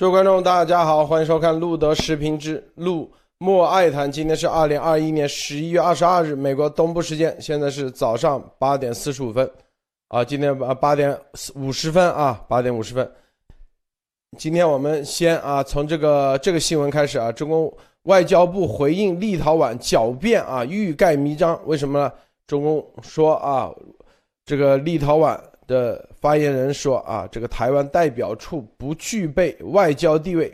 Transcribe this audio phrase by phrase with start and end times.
[0.00, 4.10] 各位观众，大家好，欢迎收看路德视频之路莫爱谈。
[4.10, 9.46] 今天是二零二一年十一月二十二日，美国东部时间，现在是早上八点四十五分，
[10.08, 11.14] 啊，今天八八点
[11.54, 13.12] 五十分啊，八点五十分。
[14.38, 17.70] 今天我们先啊，从这个这个新闻开始啊，中共
[18.04, 21.60] 外交部回应立陶宛狡辩啊，欲盖弥彰。
[21.66, 22.12] 为什么呢？
[22.46, 23.70] 中共说啊，
[24.46, 25.38] 这个立陶宛。
[25.70, 30.52] 的发言人说：“啊，这个台湾代表处不具备外交地位。”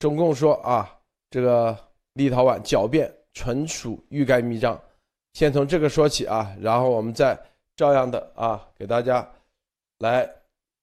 [0.00, 0.92] 中共说：“啊，
[1.30, 1.76] 这个
[2.14, 4.78] 立陶宛狡辩纯属欲盖弥彰。”
[5.34, 7.38] 先从这个说起啊，然后我们再
[7.76, 9.26] 照样的啊，给大家
[10.00, 10.28] 来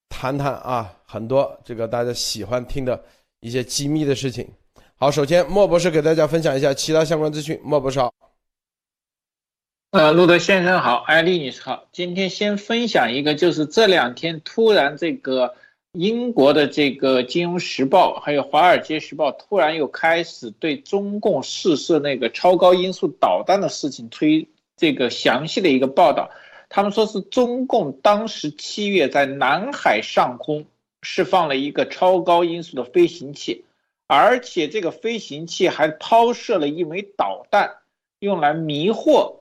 [0.07, 3.03] 谈谈啊，很多这个大家喜欢听的
[3.41, 4.47] 一些机密的事情。
[4.95, 7.59] 好，首先莫博士给大家分享一下其他相关资讯。
[7.61, 8.28] 莫博士好。
[9.91, 11.87] 呃，路德先生好，艾丽女士好。
[11.91, 15.55] 今天先分享一个，就是这两天突然这个
[15.93, 24.47] 英国的这个《金融时报》还有《华尔街时报》突然又开始对中共试射那个超高音速导弹的事情推
[24.77, 26.29] 这个详细的一个报道。
[26.69, 30.67] 他们说是中共当时七月在南海上空
[31.01, 33.65] 释放了一个超高音速的飞行器，
[34.05, 37.77] 而且这个飞行器还抛射了一枚导弹，
[38.19, 39.38] 用来迷惑。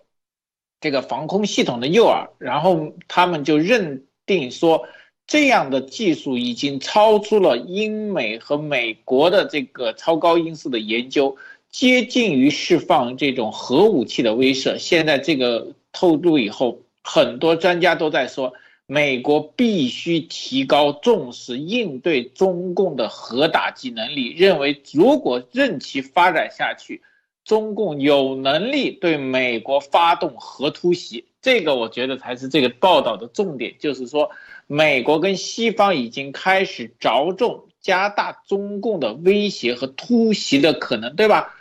[0.81, 4.87] 这个防空系统的诱饵，然后他们就认定说，
[5.27, 11.37] 这样的技术已经超出了英美和美国的这个超高音速的研究，
[11.71, 14.79] 接近于释放这种核武器的威慑。
[14.79, 18.53] 现在这个透露以后，很多专家都在说，
[18.87, 27.03] 美国必须提高重视应对中共的核打击能力，认为如果任其发展下去。
[27.49, 33.75] 中共有能力对美国发动核突袭，这个我觉得才是这个报道的重点。
[33.79, 34.31] 就是说，
[34.67, 41.55] 美国跟西方已经开始着重加大中共的威胁和突袭的可能，对吧？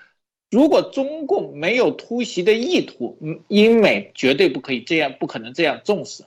[0.51, 6.25] 如果中共没有突袭的意图，英美绝对不可以这样，不可能这样重视。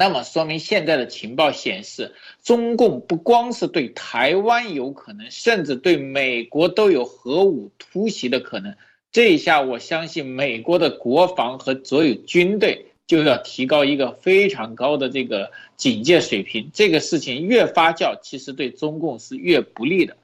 [0.00, 8.74] 那么说明现在的情报显示，中共不光是对台湾有可能，甚至对美国都有核武突袭的可能。
[9.12, 16.70] 这一下，我相信美国的国防和所有军队就要提高一个非常高的这个警戒水平。
[16.72, 20.16] 这个事情越发酵，其实对中共是越不利的。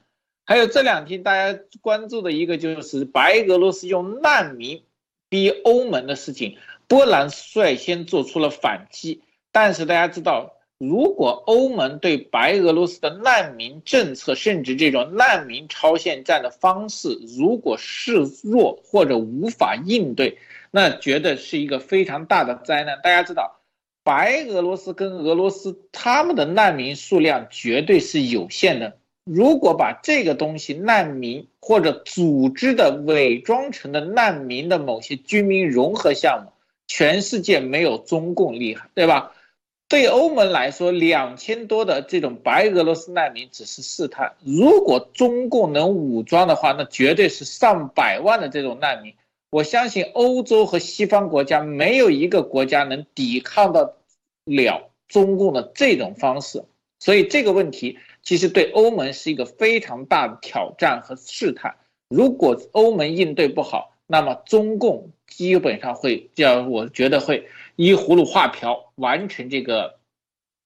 [0.47, 4.81] 还有这两天大家关注的一个就是白俄罗斯用难民
[5.29, 6.57] 逼欧盟的事情，
[6.87, 9.21] 波兰率先做出了反击。
[9.51, 18.13] 但是大家知道，如果欧盟对白俄罗斯的难民政策，甚至这种难民超限战的方式，如果示
[18.43, 20.37] 弱或者无法应对，
[20.69, 22.99] 那绝对是一个非常大的灾难。
[23.01, 23.59] 大家知道，
[24.03, 28.97] 白俄罗斯跟俄罗斯他们的难民数量绝对是有限的。
[29.23, 36.51] 如果把这个东西难民或者组织的伪装成的难民的某些居民融合项目，
[36.87, 39.33] 全世界没有中共厉害，对吧？
[39.89, 44.35] 对欧盟来说，两千多的这种白俄罗斯难民只是试探。
[44.43, 49.13] 如果中共能武装的话，那绝对是上百万的这种难民。
[49.49, 53.95] 我相信欧洲和西方国家没有一个国家能抵抗得
[54.43, 56.65] 了中共的这种方式。
[56.99, 61.75] 所以这个问题其实对欧盟是一个非常大的挑战和试探。
[62.09, 67.47] 如果欧盟应对不好，那么中共基本上会叫，我觉得会
[67.77, 69.99] 依葫芦画瓢完成这个，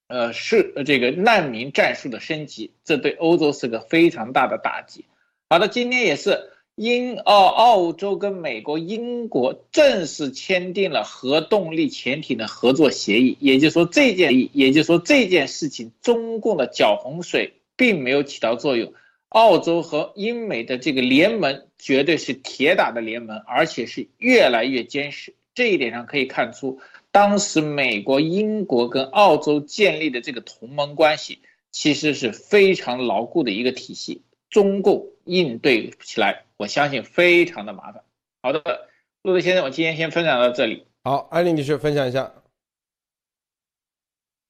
[0.08, 5.06] 呃，是这个难民战术的升级，这对欧洲是个非常大的打击。
[5.50, 18.94] 好的，今天也是英澳澳洲跟美国、英国正式签订了核动力潜艇的合作协议，也就是说这件，也就是说这件事情，中共的搅洪水并没有起到作用。
[19.28, 25.34] 澳洲和英美的这个联盟绝对是铁打的联盟，而且是越来越坚实。
[25.54, 26.80] 这一点上可以看出，
[27.12, 31.40] 当时美国、英国跟澳洲建立的这个同盟关系，
[31.72, 34.24] 其实是非常牢固的一个体系。
[34.50, 38.04] 中共应对起来，我相信非常的麻烦。
[38.42, 38.90] 好的，
[39.22, 40.86] 陆德先生，我今天先分享到这里。
[41.04, 42.34] 好，艾丽女士分享一下。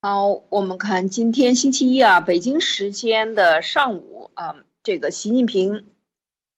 [0.00, 4.64] 好，我们看今天星期一啊，北京时间的上午啊。
[4.84, 5.86] 这个习近平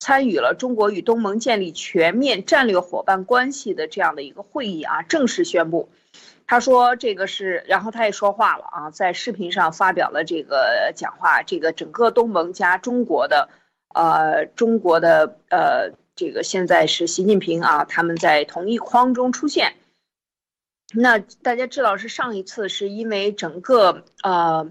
[0.05, 5.89] 参与了中国与东盟建立全面战略伙伴关系的这样的一个会议啊，正式宣布，
[6.47, 13.49] 他说这个是，然后他也说话了啊，在视频上发表了这个讲话，这个整个东盟加中国的，
[13.95, 19.73] 呃，中国的呃，这个现在是习近平啊，他们在同一框中出现。
[20.93, 24.71] 那大家知道是上一次是因为整个呃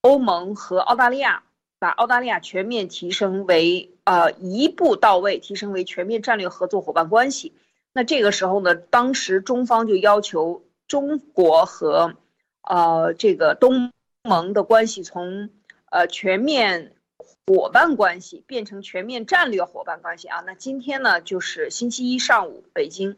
[0.00, 1.44] 欧盟和澳大利亚。
[1.80, 7.54] 把澳大利亚全面提升为呃一步到位，提升为全面战略合作伙伴关系。
[7.92, 12.14] 那这个时候呢，当时中方就要求中国和
[12.62, 13.92] 呃这个东
[14.22, 15.50] 盟的关系从
[15.90, 20.42] 呃全面伙伴关系变成全面战略伙伴关系啊。
[20.46, 23.16] 那今天呢，就是星期一上午北京。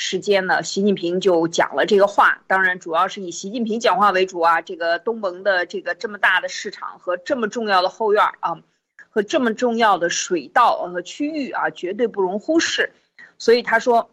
[0.00, 4.60] 时间呢，习近平就讲了这个话，当然主要是以习近平讲话为主啊。
[4.62, 8.62] 这个东盟的这个这么大的市场和这么重要的后院啊，
[9.22, 12.92] 这么重要的水道和区域啊，绝对不容忽视。
[13.38, 14.10] 所以他说，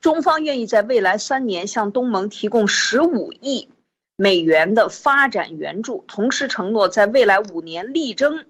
[0.00, 3.68] 中方愿意在未来三年向东盟提供十五亿
[4.16, 8.44] 美元的发展援助，同时承诺在未来五年力争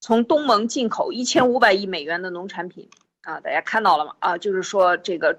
[0.00, 2.88] 从东盟进口一千五百亿美元的农产品
[3.22, 3.40] 啊。
[3.40, 4.14] 大家看到了吗？
[4.20, 5.38] 啊，就是说这个。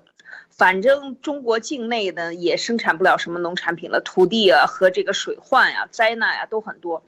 [0.52, 7.02] 反正中国境内呢也生产不了什么农产品了，土地啊和这个水患呀、灾难呀都很多。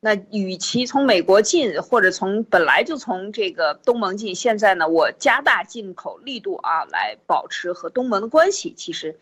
[0.00, 8.74] 那与其从美国进，或者从本来就从这个东盟进，现在呢我加大进口力度啊，来保持和东盟的关系。
[8.76, 9.18] 其实，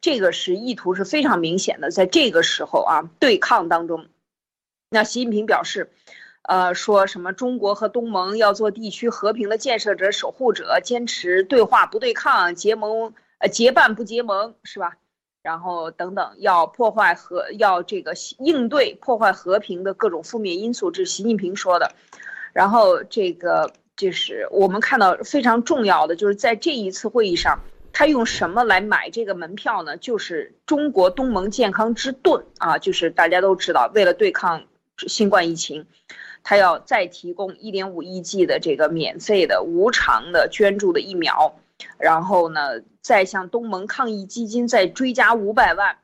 [0.00, 4.06] 这个是意图是非常明显的，在这个时候啊对抗当中，
[4.90, 5.90] 那习近平表示。
[6.46, 14.98] 呃，说什么中国和东盟要做地区和平的建设者、守护者，坚持对话不对抗，结盟呃结伴不结盟，是吧？
[15.44, 21.92] 然后等等，要破坏和要这个应对破坏和平的各种负面因素，这是习近平说的。
[22.54, 27.60] 然后这个就是我们看到非常重要的，就是在这一次会议上，
[27.92, 29.98] 他用什么来买这个门票呢？
[29.98, 34.64] 就是中国东盟健康之盾啊，就是大家都知道，为了对抗
[35.06, 35.86] 新冠疫情。
[36.46, 41.54] 他要再提供一点五亿剂的这个免费的无偿的捐助的疫苗，
[41.98, 45.98] 然后呢，再向东盟抗疫基金再追加五百万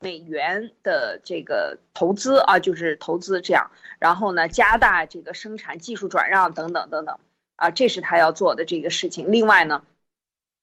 [0.00, 7.18] 美元的这个投资啊，就是投资这样，然后呢，加大这个生产技术转让等等等等
[7.56, 9.32] 啊，这是他要做的这个事情。
[9.32, 9.82] 另外呢，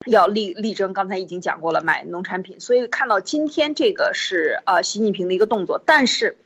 [0.07, 6.37] 要力力争刚才已经讲过了买农产品，所以看到今天这个是呃习近平的一个动作，但是，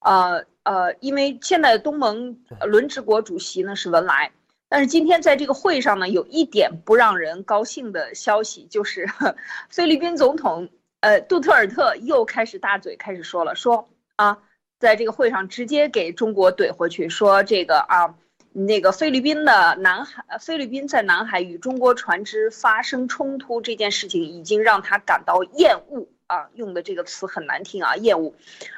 [0.00, 0.44] 呃。
[0.64, 4.30] 呃，因为现在东盟轮值国主席呢是文莱，
[4.72, 9.06] 但是今天在这个会上呢，有一点不让人高兴的消息，就是
[9.68, 10.70] 菲律宾总统
[11.00, 14.38] 呃杜特尔特又开始大嘴开始说了，说啊，
[14.78, 18.14] 在这个会上直接给中国怼回去，说这个啊，
[18.54, 26.08] 那个菲律宾的南海，菲律宾在南海与中国船只发生冲突这件事情，已经让他感到厌恶。
[26.28, 28.32] 啊，用的这个词很难听啊，厌恶，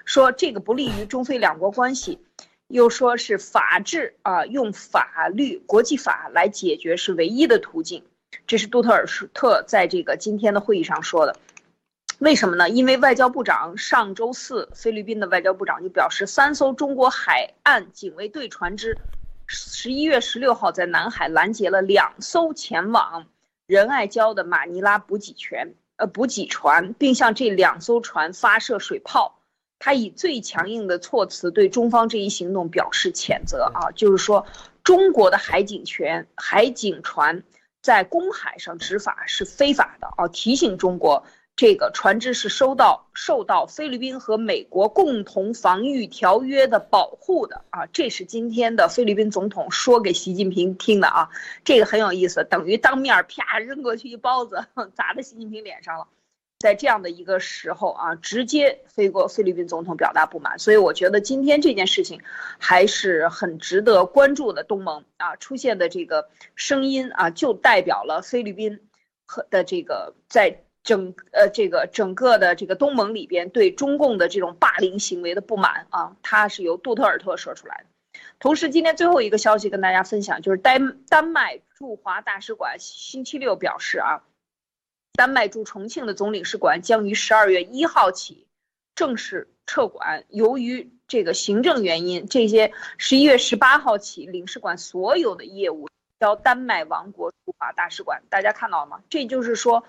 [0.04, 2.18] 说这个不利于中非两国关系，
[2.68, 8.04] 又说是法治啊，用法律、国际法来解决是唯一的途径，
[8.46, 11.36] 这是杜特尔特在这个今天的会议上说的。
[12.18, 12.68] 为什么呢？
[12.70, 18.96] 因为外交部长上周四，菲律宾的外交部长就表示，三艘中国海岸警卫队船只，
[19.46, 23.26] 十一月十六号在南海拦截了两艘前往
[23.66, 25.74] 仁爱礁的马尼拉补给船。
[25.96, 29.38] 呃，补给船，并向这两艘船发射水炮，
[29.84, 34.46] 他以最强硬的措辞对中方这一行动表示谴责啊，就是说，
[34.82, 37.42] 中国的海警权、海警船
[37.82, 41.22] 在公海上执法是非法的啊，提醒中国。
[41.54, 51.28] 这个船只是收到受到菲律宾和美国共同防御条约的保护的啊，这是今天的菲律宾总统说给习近平听的啊，
[51.62, 54.64] 这个很有意思，等于当面啪扔过去一包子
[54.96, 56.08] 砸在习近平脸上了，
[56.64, 62.22] 在这样的一个时候啊，直接飞过菲律宾总统表达不满，所以我觉得今天这件事情
[62.58, 64.64] 还是很值得关注的。
[64.64, 68.80] 东盟啊出现的这个声音啊，就代表了菲律宾
[69.26, 70.62] 和的这个在。
[70.86, 78.20] 整呃，这个整个的这个东盟里边对中共的这种霸凌行为的不满啊，它是由杜特尔特说出来的。
[78.38, 84.20] 同时，今天最后一个消息跟大家分享，就是丹丹麦驻华大使馆星期六表示啊，
[85.14, 88.46] 丹麦驻重庆的总领事馆将于十二月一号起
[88.94, 90.24] 正式撤馆。
[90.28, 95.88] 由于这个行政原因，这些十一月十八号起领事馆所有的业务
[96.20, 98.22] 交丹麦王国驻华大使馆。
[98.28, 99.02] 大家看到了吗？
[99.08, 99.84] 这就是说。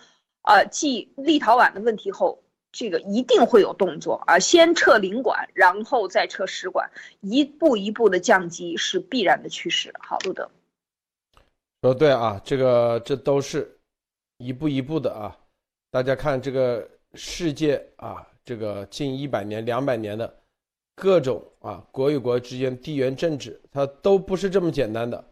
[0.48, 4.38] 呃，继立陶宛的问题后，这个一定会有动作啊！
[4.38, 6.88] 先撤领馆，然后再撤使馆，
[7.22, 9.91] 一步一步的降级是必然的趋势。
[9.98, 10.51] 好，路德
[11.82, 13.75] 说对啊，这个这都是
[14.38, 15.38] 一步一步的啊！
[15.92, 20.42] 大家看这个世界啊，这个近一百年、两百年的
[20.96, 25.24] 各种啊，国与国之间地缘政治，它都不是这么简单的。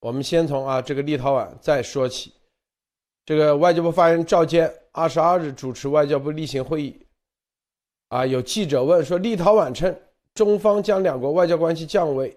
[0.00, 2.34] 我们先从啊这个立陶宛再说起。
[3.24, 7.06] 这个外交部发言人赵坚二十二日主持外交部例行会议，
[8.08, 9.98] 啊，有记者问说，立陶宛称
[10.34, 12.36] 中方将两国外交关系降为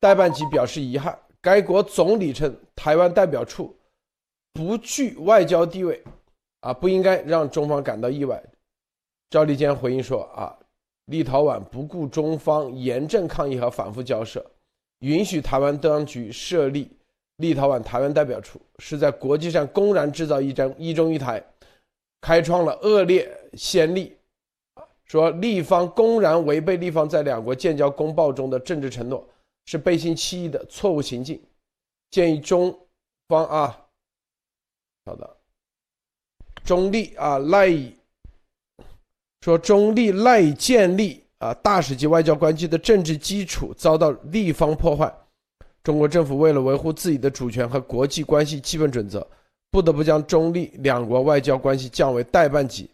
[0.00, 1.18] 代办级表示遗憾。
[1.40, 3.74] 该国总理称，台湾代表处
[4.52, 6.02] 不具外交地位，
[6.60, 8.42] 啊，不应该让中方感到意外。
[9.30, 10.56] 赵立坚回应说：“啊，
[11.06, 14.44] 立陶宛不顾中方严正抗议和反复交涉，
[15.00, 16.90] 允许台湾当局设立
[17.36, 21.42] 立陶宛台湾代表处，是在国际上公然制造一张一中一台，
[22.20, 24.16] 开创了恶劣先例。”
[25.06, 29.26] 说立方公然违背立方在两国建交公报中的政治承诺。
[29.64, 31.40] 是背信弃义的错误行径，
[32.10, 32.76] 建议中
[33.28, 33.81] 方啊，
[35.04, 35.36] 好的，
[36.64, 37.92] 中立啊赖以
[39.40, 45.12] 说中立赖以建立啊大使级外交关系的政治基础遭到立方破坏，
[45.82, 49.26] 中国政府为了维护自己的主权和国际关系基本准则，
[49.72, 52.88] 不得不将中立两国外交关系降为代办级，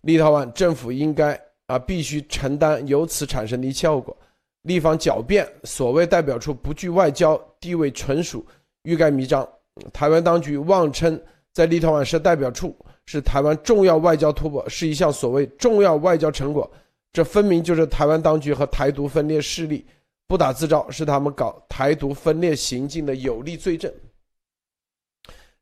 [0.00, 4.16] 立陶宛政府应该啊必须承担由此产生的一切后果。
[4.62, 8.46] 立方狡辩，所谓代表处不具外交地位，纯属
[8.84, 9.46] 欲盖弥彰。
[9.92, 11.20] 台湾当局妄称
[11.52, 16.70] 在立陶宛设代表处是台湾重要外交突破，是一项所谓重要外交成果，
[17.12, 19.84] 这分明就是台湾当局和台独分裂势力
[20.26, 23.92] 不打自招，是他们搞台独分裂行径的有力罪证。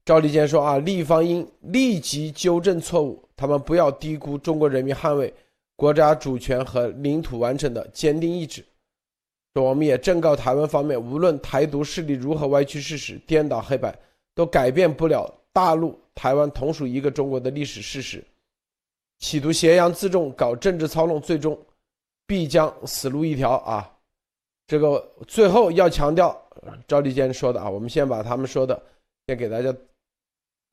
[0.04, 5.32] 赵立坚说：“啊，立方应立即纠正错误，他们不要低估中国人民捍卫
[5.76, 8.64] 国家主权和领土完整的坚定意志。”
[9.54, 13.96] 说我们也正告台湾方面，无论台独势力如何歪曲事实、颠倒黑白，
[14.34, 18.24] 都改变不了大陆台湾同属一个中国的历史事实。
[19.18, 21.58] 企图挟洋自重、搞政治操弄，最终
[22.26, 23.90] 必将死路一条啊！
[24.66, 26.40] 这个最后要强调，
[26.88, 28.80] 赵立坚说的啊，我们先把他们说的
[29.26, 29.74] 先给大家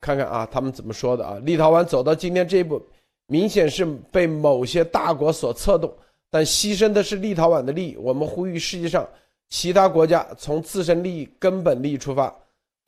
[0.00, 1.38] 看看啊，他们怎么说的啊？
[1.42, 2.80] 立陶宛走到今天这一步，
[3.26, 5.92] 明显是被某些大国所策动。
[6.30, 7.96] 但牺牲的是立陶宛的利益。
[7.96, 9.08] 我们呼吁世界上
[9.48, 12.34] 其他国家从自身利益、根本利益出发，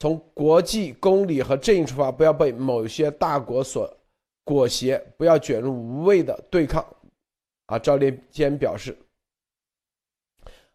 [0.00, 3.88] 从国际公理和正义出发，不要被某些大国所
[4.42, 6.84] 裹挟，不要卷入无谓的对抗。
[7.66, 8.98] 啊，赵立坚表示，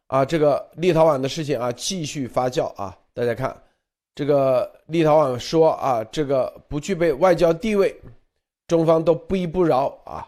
[0.08, 2.98] 啊，这个立陶宛的事情啊，继续发酵啊。
[3.14, 3.64] 大家看，
[4.14, 8.00] 这个立陶宛说啊，这个不具备外交地位，
[8.68, 10.26] 中方都不依不饶啊。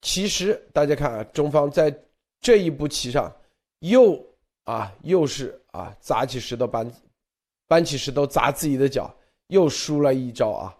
[0.00, 1.94] 其实大家看啊，中方在
[2.40, 3.32] 这一步棋上，
[3.80, 4.18] 又
[4.64, 6.90] 啊又是啊砸起石头搬
[7.74, 9.12] 搬起石头砸自己的脚，
[9.48, 10.72] 又输了一招啊。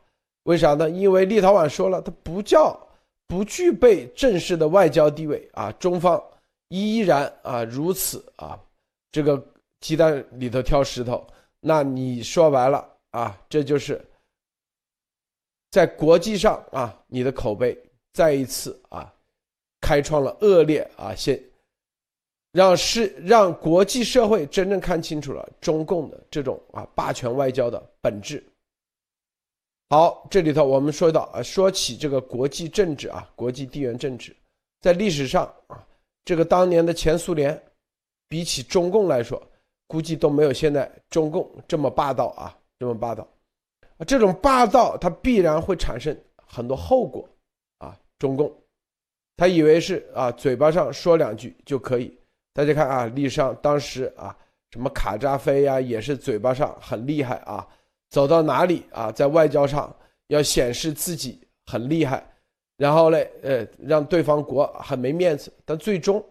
[0.44, 0.88] 为啥呢？
[0.88, 2.78] 因为立陶宛说了，它不叫
[3.26, 5.72] 不具备正式的外交地位啊。
[5.72, 6.22] 中方
[6.68, 8.56] 依然啊如此啊，
[9.10, 9.44] 这个
[9.80, 11.26] 鸡蛋里头挑石头。
[11.58, 14.00] 那你说白了啊，这就是
[15.72, 17.76] 在国际上啊，你的口碑
[18.12, 19.12] 再一次啊。
[19.80, 21.42] 开创了恶劣啊，先
[22.54, 28.42] 让世让国际社会真正看清楚了中共的这种啊霸权外交的本质。
[29.90, 34.34] 好，这里头我们说到啊，说起这个国际政治啊，国际地缘政治，
[34.80, 35.84] 在历史上啊，
[36.24, 37.60] 这个当年的前苏联，
[38.28, 39.42] 比起中共来说，
[39.88, 43.26] 估计都没有现在中共这么霸道啊，这么霸道。
[43.98, 47.28] 啊，这种霸道它必然会产生很多后果
[47.78, 48.56] 啊，中共。
[49.36, 52.16] 他以为是啊，嘴巴上说两句就可以。
[52.54, 54.34] 大家看啊，历史上当时啊，
[54.70, 57.66] 什么卡扎菲呀，也是嘴巴上很厉害啊，
[58.10, 59.94] 走到哪里啊，在外交上
[60.28, 62.24] 要显示自己很厉害，
[62.76, 65.52] 然后嘞，呃，让对方国很没面子。
[65.64, 66.24] 但最终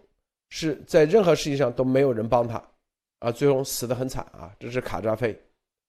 [0.49, 2.63] 是在任何事情上都没有人帮他，
[3.19, 4.49] 啊，最终死得很惨啊。
[4.57, 5.37] 这是卡扎菲，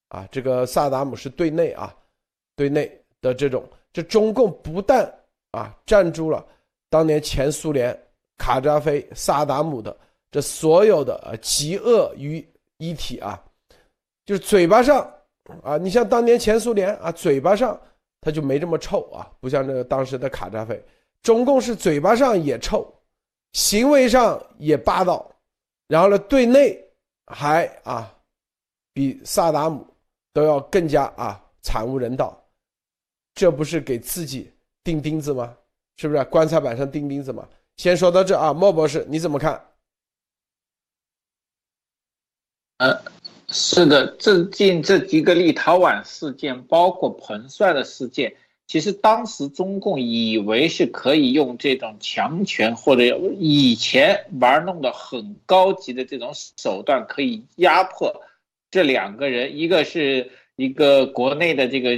[0.09, 1.95] 啊，这个萨达姆是对内啊，
[2.57, 5.09] 对内的这种，这中共不但
[5.53, 6.45] 啊站住了。
[6.91, 7.97] 当年前苏联
[8.37, 9.97] 卡扎菲、萨达姆的
[10.35, 12.45] 这所有的呃极恶于
[12.79, 13.41] 一体啊，
[14.27, 15.09] 就是嘴巴上
[15.63, 17.81] 啊，你像当年前苏联啊，嘴巴上
[18.21, 20.85] 他就没这么臭啊，不像这个当时的卡扎菲，
[21.23, 22.93] 中共是嘴巴上也臭，
[23.53, 25.31] 行为上也霸道，
[25.87, 26.85] 然后呢，对内
[27.27, 28.13] 还啊
[28.93, 29.87] 比萨达姆
[30.33, 32.45] 都要更加啊惨无人道，
[33.37, 34.51] 这不是给自己
[34.83, 35.57] 钉钉子吗？
[35.97, 37.49] 是不是棺材板上钉钉子吗？
[37.77, 39.65] 先说到这啊，莫博士你怎么看？
[42.79, 43.01] 呃，
[43.49, 48.35] 是的，最近这几个立陶宛事件，包括彭帅的事件，
[48.67, 53.05] 其实当时中共以为是可以用这种强权或者
[53.39, 58.23] 以前玩弄的很高级的这种手段，可以压迫
[58.71, 61.97] 这两个人，一个是一个国内的这个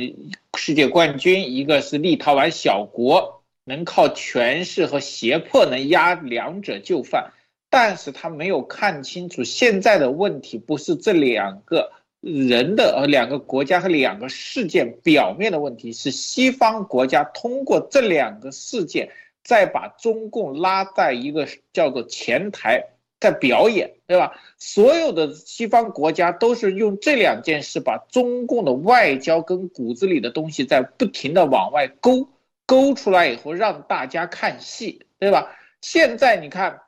[0.58, 3.34] 世界冠军，一个是立陶宛小国。
[3.68, 7.32] 能靠权势和胁迫能压两者就范，
[7.78, 11.92] 但是他没有看清楚现在的问题不是这两个
[12.22, 19.10] 人的呃两个国家和两个事件表面的问题，是西方国家通过这两个事件
[19.44, 22.82] 再把中共拉在一个叫做前台。
[23.18, 24.34] 在表演，对吧？
[24.58, 32.28] 所有的西方国家都是用这两件事把中共的外交跟骨子里的东西在不停的往外勾
[32.66, 35.50] 勾出来以后，让大家看戏，对吧？
[35.80, 36.82] 现在你看，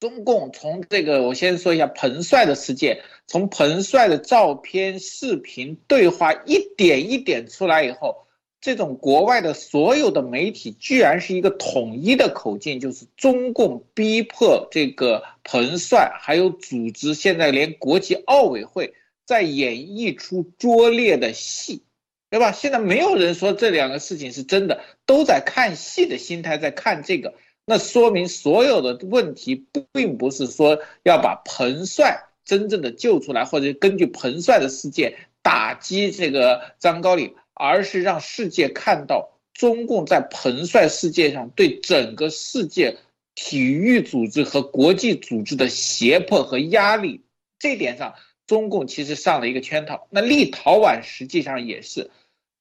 [0.00, 8.22] 中共从这个，我先说一下彭帅的事件，从彭帅的照片、视频对话一点一点出来以后。
[8.60, 18.94] 这种国外的所有的媒体居然是一个统一的口径，就是中共逼迫这个彭帅，还有组织，现在连国际奥委会
[19.26, 21.82] 在演绎出拙劣的戏，
[22.30, 22.52] 对吧？
[22.52, 27.34] 现在没有人说这两个事情是真的，都在看戏的心态在看这个，
[27.66, 37.34] 那说明所有的问题并不是说要把彭帅真正的救出来，或者根据彭帅的事件打击这个张高丽。
[37.56, 42.96] 而是让世界看到中共在彭帅事件上对整个世界
[43.36, 47.20] 体育组织和国际组织的胁迫和压力，
[47.60, 48.14] 这点上
[48.48, 50.08] 中共其实上了一个圈套。
[50.10, 52.10] 那立陶宛实际上也是，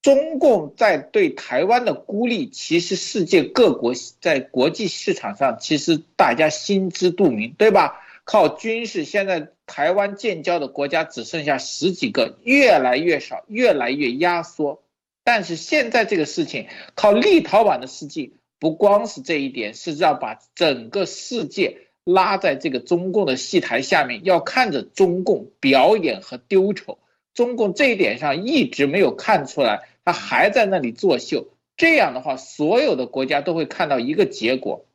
[0.04, 8.02] 中共在对台湾的孤立，其实世界各国在国际市场上其实大家心知肚明，对吧？
[8.26, 14.84] 靠军事，现在台湾建交的国家只剩下十几个，越来越少，越来越压缩。
[15.24, 27.00] 但是现在这个事情靠立陶宛的事迹，不光是这一点，是要把整个世界拉在这个中共的戏台下面，要看着中共表演和丢丑。
[27.34, 31.48] 中共这一点上一直没有看出来，他还在那里作秀。
[31.76, 34.86] 这样的话，所有的国家都会看到一个结果：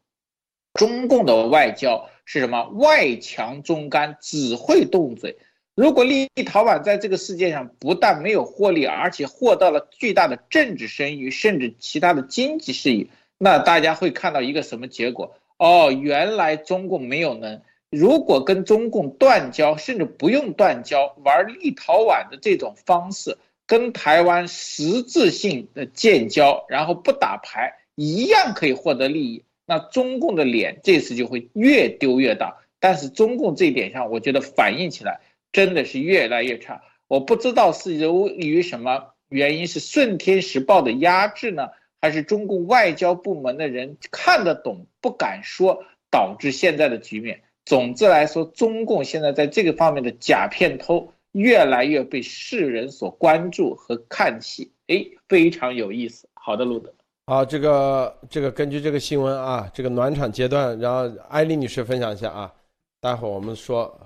[0.74, 2.68] 中共的外交是什么？
[2.68, 5.36] 外强中干，只会动嘴。
[5.74, 13.06] 如果立陶宛在这个世界上不但没有获利，而且获得了巨大的政治声誉，甚至其他的经济事业，
[13.38, 15.36] 那大家会看到一个什么结果？
[15.56, 17.60] 哦，原来中共没有能。
[17.90, 29.44] 如果跟中共断交，甚至不用断交，玩立陶宛的这种方式，跟台湾实质性的建交，然后不打牌，一样可以获得利益。
[29.66, 32.56] 那中共的脸这次就会越丢越大。
[32.80, 35.20] 但是中共这一点上，我觉得反映起来。
[35.50, 41.70] 真的是越来越差，我不知道是由于什么原因，是顺天时报的压制呢，
[42.02, 47.40] 还是中共外交部门的人看得懂不敢说，导致现在的局面。
[47.64, 56.28] 总之来说，中共现在在这个方面的假片偷越来越被世人所关注和看戏，哎，非常有意思。
[56.34, 56.92] 好的，路德，
[57.26, 62.52] 好，这个这个根据这个新闻啊，这个暖场阶段，然后艾丽女士分享一下啊，
[63.00, 63.98] 待会儿我们说。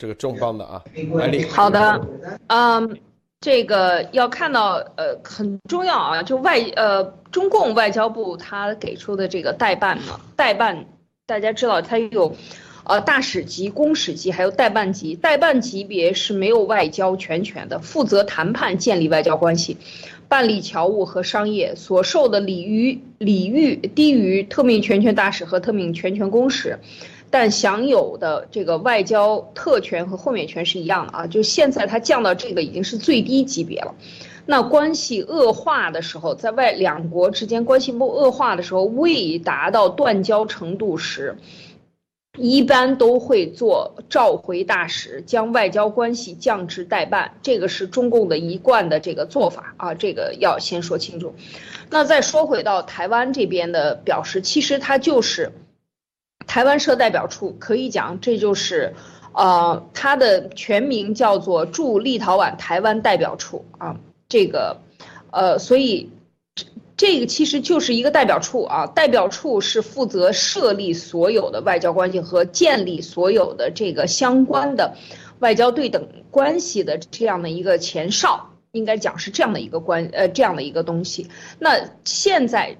[0.00, 0.82] 这个重磅的啊，
[1.50, 2.08] 好的，
[2.46, 2.98] 嗯，
[3.38, 10.86] 这个要看到呃很重要啊，就外呃中共外交部他给出的这个代办嘛，代办
[11.26, 12.34] 大家知道他有，
[12.90, 19.76] 呃大使级、公使级，还有代办级，代办级别是没有外交全权的，负责谈判、建立外交关系，
[20.28, 26.76] 办理侨务和商业，所受的礼遇礼遇低于特命全权大使和特命全权公使。
[27.32, 33.94] 但享有的这个外交特权和豁免权是一样的啊，就现在它降到这个已经是最低级别了。
[34.46, 41.36] 那关系恶化的时候，在外两国之间关系不恶化的时候，未达到断交程度时，
[42.38, 47.34] 一般都会做召回大使，将外交关系降至代办。
[47.42, 51.34] 这个是中共的一贯的这个做法啊，这个要先说清楚。
[51.90, 55.52] 那再说回到台湾这边的表示，其实它就是。
[56.46, 58.92] 台湾设代表处可以讲，这就是，
[59.34, 63.96] 呃，它的全名叫做驻立陶宛台湾代表处啊。
[64.28, 64.76] 这个，
[65.30, 66.10] 呃，所以
[67.00, 68.86] 这个其实就是一个代表处啊。
[68.86, 74.98] 代表处是负责设立所有的外交关系和建立所有的这个相关的
[75.38, 81.28] 外交对等关系的这样的一个前哨，应该讲是这样的一个关呃这样的一个东西。
[81.58, 82.76] 那现在，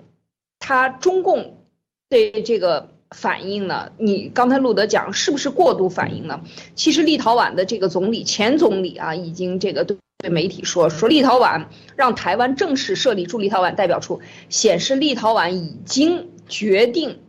[0.59, 1.65] 他中共
[2.11, 2.91] 对这个。
[3.13, 3.91] 反应呢？
[3.99, 6.43] 你刚才路德讲是不是过度反应呢？
[6.77, 11.65] 其实立陶宛的这个总理前总理啊，已经这个对对媒体说说立陶宛
[11.97, 17.21] 让台湾正式设立驻立陶宛代表处，显示立陶宛已经决定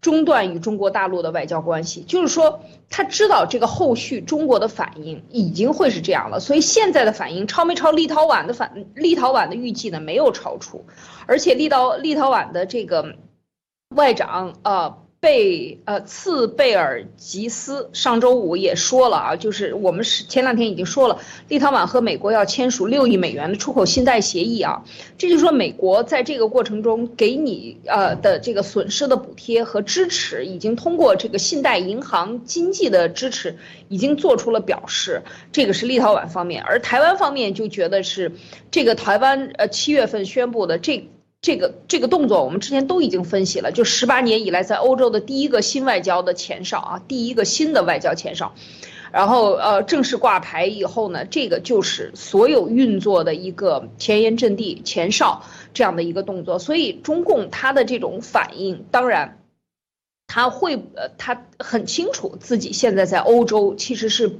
[0.00, 2.02] 中断与中国大陆的外交关系。
[2.02, 10.00] 就是说他知道这个后续中国的反应已经会是这样了，所以现在的反应超没超立陶宛的反立陶宛的预计呢？
[10.00, 10.84] 没有超出，
[11.26, 13.16] 而且立陶立陶宛的这个
[13.94, 14.98] 外长啊。
[15.20, 24.82] 贝呃次贝尔吉斯上周五也说了啊，就是我们是前两天已经说了，立陶宛和美国要签署六亿美元的出口信贷协议啊，
[25.18, 33.58] 这就说美国在这个过程中给你呃的这个损失的补贴和支持，已经通过这个信贷银行经济的支持，
[33.90, 38.32] 已经做出了表示，这个是立陶宛方面，而台湾方面就觉得是
[38.70, 41.10] 这个台湾呃七月份宣布的这。
[41.42, 48.54] 这个这个动作，我们之前都已经分析了，就十八年以来在欧洲的第一个新外交的前哨啊，第一个新的外交前哨，
[49.10, 59.38] 然后呃正式挂牌以后呢，这个就是所有运作的一个前沿阵地前哨这样的一个动作，所以中共他的这种反应，当然
[60.26, 64.38] 他会呃他很清楚自己现在在欧洲其实是。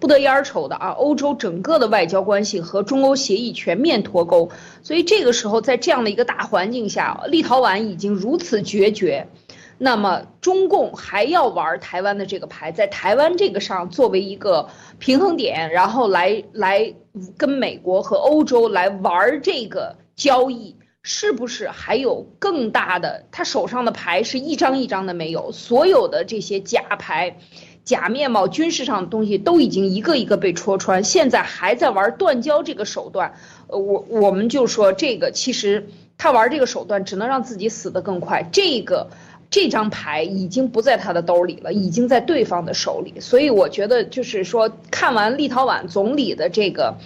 [0.00, 0.88] 不得烟抽的啊！
[0.88, 4.48] 欧洲整个的外交关系和中欧协议全面脱钩，
[4.82, 9.28] 所以这个时候在这样的一个大环境下，立陶宛已经如此决绝，
[9.76, 16.94] 那么中共还要玩台湾的这个牌，在台湾这个上作为一个平衡点，然后来来
[17.36, 23.26] 跟美国和欧洲来玩这个交易，是不是还有更大的？
[23.30, 27.36] 他手上的牌是一张一张的没有，所有的这些假牌。
[27.84, 33.34] 假面貌、军事上的东西都已经一个一个被戳穿，现在还在玩断交这个手段，
[33.66, 35.88] 呃，我我们就说这个其实
[36.18, 38.48] 他玩这个手段只能让自己死得更快。
[38.52, 39.08] 这个
[39.50, 46.96] 这张牌已经不在他的兜里了，已经在对方的手里，所以我觉得就是说，看完立陶宛总理的这个。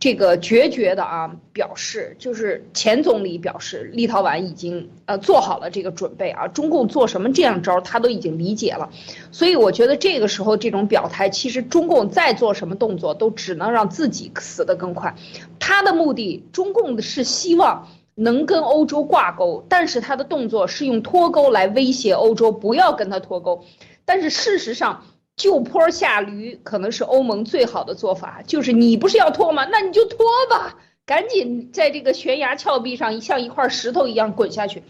[0.00, 8.88] 这个决绝的啊表示，就是前总理表示，立陶宛已经呃做好了这个准备啊，中共做什么这样招，他都已经理解了，
[9.30, 15.14] 所以我觉得这个时候这种表态，其实中共再做什么动作，都只能让自己死得更快。
[15.58, 23.62] 他的目的，中共是希望能跟欧洲挂钩，但是他的动作是用脱钩来威胁欧洲，不要跟他脱钩，
[24.06, 25.04] 但是事实上。
[25.40, 29.64] 就坡下驴可能是欧盟最好的做法，就是你不是要拖吗？
[29.64, 30.18] 那你就拖
[30.50, 34.82] 吧，赶紧在这个悬崖峭壁上像一块石头一样滚下去。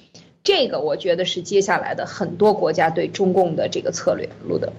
[0.43, 4.29] 这个我觉得是接下来的很多国家对中共的这个策略。
[4.45, 4.73] 路德，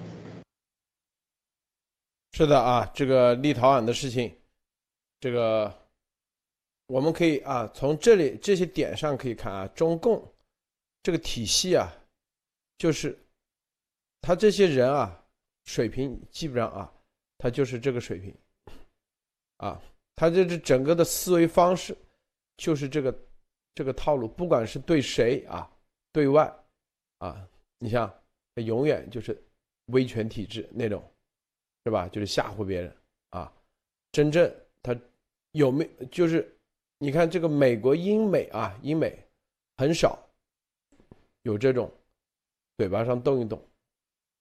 [2.32, 4.30] 是的啊，这个立陶宛的事情，
[5.20, 5.72] 这个
[6.86, 10.22] 我们可以啊从这里这些点上可以看啊，中共
[11.02, 11.90] 这个体系啊，
[12.76, 13.18] 就是
[14.20, 15.18] 他这些人啊。
[15.64, 16.92] 水平基本上啊，
[17.38, 18.34] 他就是这个水平，
[19.58, 19.80] 啊，
[20.16, 21.96] 他这这整个的思维方式
[22.56, 23.26] 就是这个
[23.74, 25.70] 这个套路，不管是对谁啊，
[26.12, 26.52] 对外
[27.18, 27.48] 啊，
[27.78, 28.12] 你像
[28.56, 29.40] 永远就是
[29.86, 31.02] 威权体制那种，
[31.84, 32.08] 是吧？
[32.08, 32.96] 就是吓唬别人
[33.30, 33.52] 啊。
[34.10, 34.94] 真正他
[35.52, 36.54] 有没就是
[36.98, 39.26] 你看这个美国英美啊，英美
[39.78, 40.18] 很少
[41.42, 41.90] 有这种
[42.76, 43.60] 嘴巴上动一动。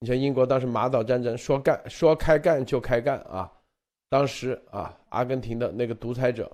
[0.04, 3.52] 你像英国当时马岛战争说干说开干就开干啊，
[4.10, 6.52] 当时啊阿根廷的那个独裁者，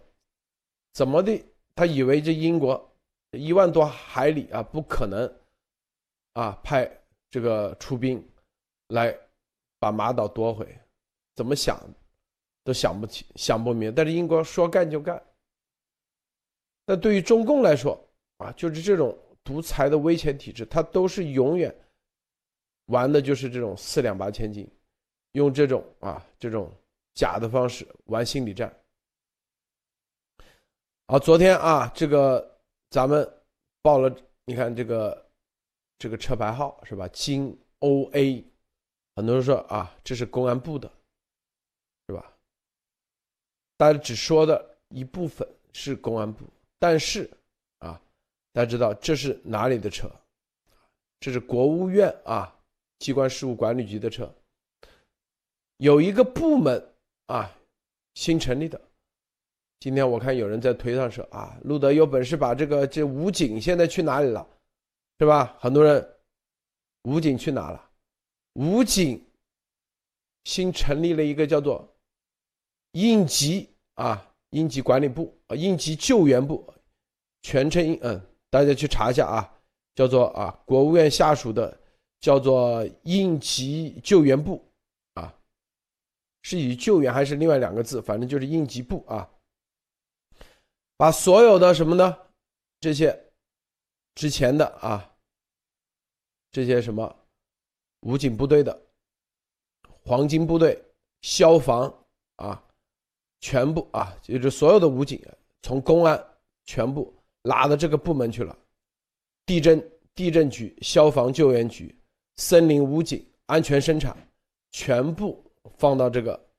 [0.92, 1.42] 怎么的
[1.74, 2.94] 他以为这英国
[3.32, 5.34] 一万多海里啊不可能
[6.34, 6.92] 啊派
[7.30, 8.22] 这个出兵
[8.90, 9.18] 来
[9.80, 10.68] 把马岛夺回，
[11.34, 11.80] 怎么想
[12.66, 13.96] 都想不起想不明。
[13.96, 15.24] 但是英国说干就干。
[16.86, 17.98] 那对于中共来说
[18.40, 21.74] 啊，就是这种独裁的威权体制，它都是永远。
[22.88, 24.70] 玩的就是这种四两拨千斤，
[25.34, 26.72] 用这种啊这种
[27.14, 28.74] 假的方式玩心理战。
[31.08, 33.26] 好，昨天啊这个咱们
[33.82, 34.14] 报了，
[34.46, 35.30] 你看这个
[35.98, 37.08] 这个车牌号是吧？
[37.10, 38.44] 京 O A，
[39.16, 40.92] 很多人说啊这是公安部的，
[42.08, 42.34] 是吧？
[43.78, 46.46] 大家只说的一部分是公安部，
[46.80, 47.30] 但是
[47.80, 48.02] 啊
[48.54, 50.10] 大家知道这是哪里的车？
[51.20, 52.54] 这是国务院啊。
[53.00, 54.34] 机关事务管理局的车，
[55.78, 56.94] 有一个部门
[57.28, 57.56] 啊，
[58.16, 58.80] 新成立的。
[59.80, 64.48] 今天我看有人在推上说啊，路德有本事把这个这武警现在去哪里了，
[65.20, 65.56] 是吧？
[65.60, 66.16] 很多人，
[67.04, 67.90] 武警去哪了？
[68.54, 69.24] 武警
[70.46, 71.88] 新成立了一个叫做
[72.94, 76.74] 应急啊，应急管理部啊，应急救援部，
[77.44, 79.54] 全称嗯，大家去查一下啊，
[79.94, 81.80] 叫做啊，国务院下属的。
[82.20, 84.64] 叫做应急救援部，
[85.14, 85.34] 啊，
[86.42, 88.02] 是以救援还是另外两个字？
[88.02, 89.30] 反正就是应急部啊。
[90.98, 92.18] 把所有的什么呢？
[92.80, 93.32] 这些
[94.16, 95.16] 之前的啊，
[96.52, 97.16] 这些什么
[98.02, 98.82] 武警部队的、
[100.04, 100.84] 黄金部队、
[101.22, 101.92] 消防
[102.38, 102.64] 啊，
[103.42, 105.24] 全部啊，就是所有的武警，
[105.62, 108.58] 从公安全部拉到这个部门去了。
[109.46, 111.97] 地震地震局、消防救援局。
[112.38, 114.16] 森林武警、安全生产，
[114.72, 115.44] 全部
[115.78, 116.50] 放到这个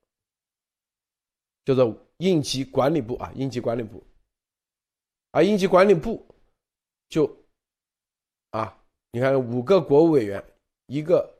[1.65, 4.03] 叫做应急管理部啊，应急管理部。
[5.31, 6.25] 而应急管理部
[7.07, 7.31] 就
[8.51, 10.43] 啊，你看五个国务委员，
[10.87, 11.31] 一个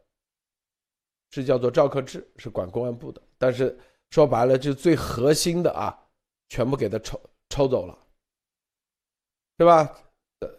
[1.32, 3.75] 是叫做赵克志，是管公安部的，但是
[4.12, 6.08] 说白了，就最核心的啊，
[6.49, 8.08] 全部给他抽抽走了，
[9.58, 9.99] 对吧？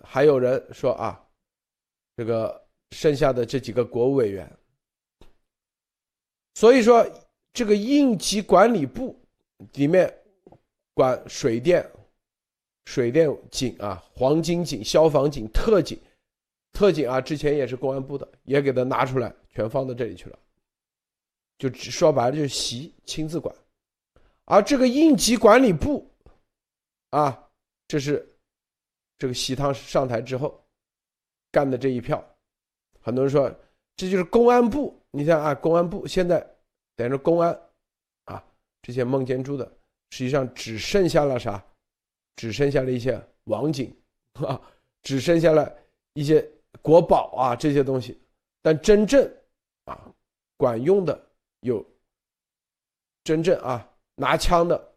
[0.02, 1.24] 还有人说啊，
[2.16, 4.50] 这个剩下的这几个国务委员，
[6.54, 7.06] 所以说
[7.52, 9.18] 这个应急管理部
[9.74, 10.12] 里面
[10.94, 11.88] 管水电、
[12.86, 15.98] 水电警啊、黄金警、消防警、特警、
[16.72, 20.38] 特警啊，之前也是公安部的，也给他拿出来，全放到这里去了，
[21.58, 23.54] 就只说白了就是习亲自管，
[24.44, 26.10] 而这个应急管理部
[27.10, 27.48] 啊，
[27.86, 28.26] 这是。
[29.20, 30.66] 这个习汤上台之后
[31.52, 32.26] 干的这一票，
[33.00, 33.50] 很多人说
[33.96, 34.98] 这就是公安部。
[35.10, 36.38] 你像啊，公安部现在
[36.94, 37.58] 等于说公安
[38.24, 38.42] 啊，
[38.82, 39.64] 这些孟建柱的，
[40.10, 41.62] 实际上只剩下了啥？
[42.36, 43.94] 只剩下了一些网警
[44.46, 44.60] 啊，
[45.02, 45.72] 只剩下了
[46.14, 46.48] 一些
[46.80, 48.20] 国宝啊这些东西。
[48.62, 49.28] 但真正
[49.84, 50.12] 啊
[50.56, 51.20] 管用的
[51.60, 51.84] 有
[53.24, 54.92] 真正啊拿枪的，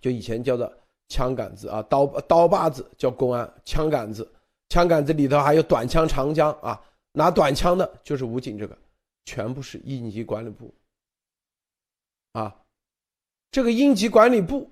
[0.00, 0.72] 就以前叫做。
[1.06, 4.26] 枪杆子啊，刀刀把子叫公安，枪杆子，
[4.70, 6.82] 枪杆子里头还有短枪、长枪啊，
[7.16, 8.76] 拿短枪的就是武警，这个
[9.24, 10.74] 全部是应急管理部
[12.32, 12.60] 啊。
[13.52, 14.68] 这个应急管理部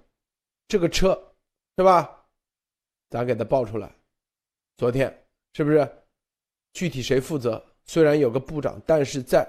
[0.67, 1.15] 这个车
[1.77, 2.27] 是吧？
[3.09, 3.95] 咱给他报出来，
[4.77, 5.89] 昨天是不是？
[6.73, 7.65] 具体谁负责？
[7.85, 9.47] 虽然有个部长，但是在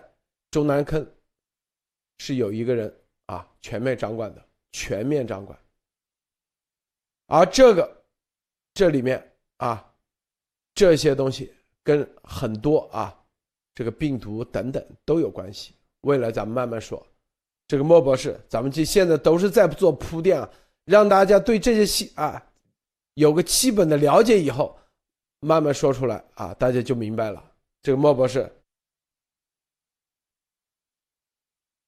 [0.52, 1.10] 中南坑
[2.20, 2.94] 是有一个人
[3.26, 5.58] 啊，全面掌管的，全面掌管。
[7.26, 8.06] 而这个，
[8.74, 9.96] 这里面啊，
[10.76, 11.52] 这些东西
[11.84, 13.14] 跟很多啊，
[13.76, 15.74] 这个病毒等等都有关系。
[16.02, 17.06] 未来咱们慢慢说。
[17.68, 20.50] 这个莫博士，咱们这现在都是在做铺垫啊，
[20.86, 22.44] 让大家对这些细啊
[23.14, 24.78] 有个基本的了解以后，
[25.40, 27.44] 慢慢说出来啊，大家就明白了。
[27.82, 28.52] 这个莫博士。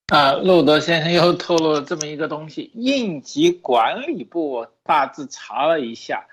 [0.08, 6.26] 啊，路德先生又透露了这么一个东西：应急管理部大致查了一下，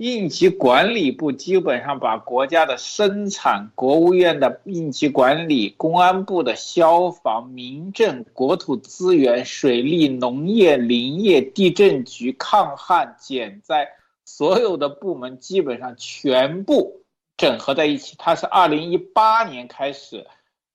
[0.00, 13.86] 应急管理部基本上把国家的生产、国务院的应急管理、公安部的消防、民政、国土资源、水利、农业、林业、地震局、抗旱减灾，
[14.24, 17.02] 所有的部门基本上全部
[17.36, 18.16] 整合在一起。
[18.18, 20.26] 它是二零一八年开始，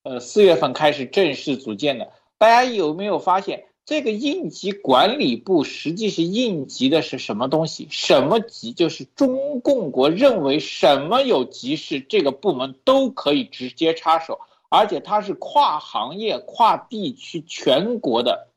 [0.03, 2.11] 呃，四月份开始正式组建的。
[2.37, 7.87] 大家有没有发现，这个应急管理部实际是应急的是什么东西？
[7.91, 8.73] 什么急？
[8.73, 18.47] 就是中共国认为什么有急事，这个部门都可以直接插手，而且它是跨行业、跨地区、全国的。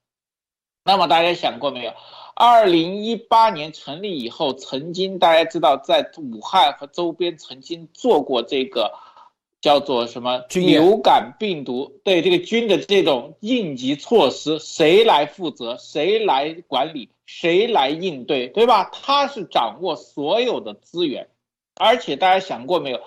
[0.83, 1.93] 那么大家想过没有？
[2.35, 8.95] 二零一八年成立以后，曾经大家知道，在武汉和周边曾经做过这个。
[9.61, 12.01] 叫做什么流感病毒？
[12.05, 15.77] 对这个军的这种应急措施，谁来负责？
[15.79, 17.09] 谁来管理？
[17.27, 18.47] 谁来应对？
[18.49, 18.91] 对吧？
[18.93, 21.29] 他是掌握所有的资源，
[21.75, 23.01] 而且大家想过没有？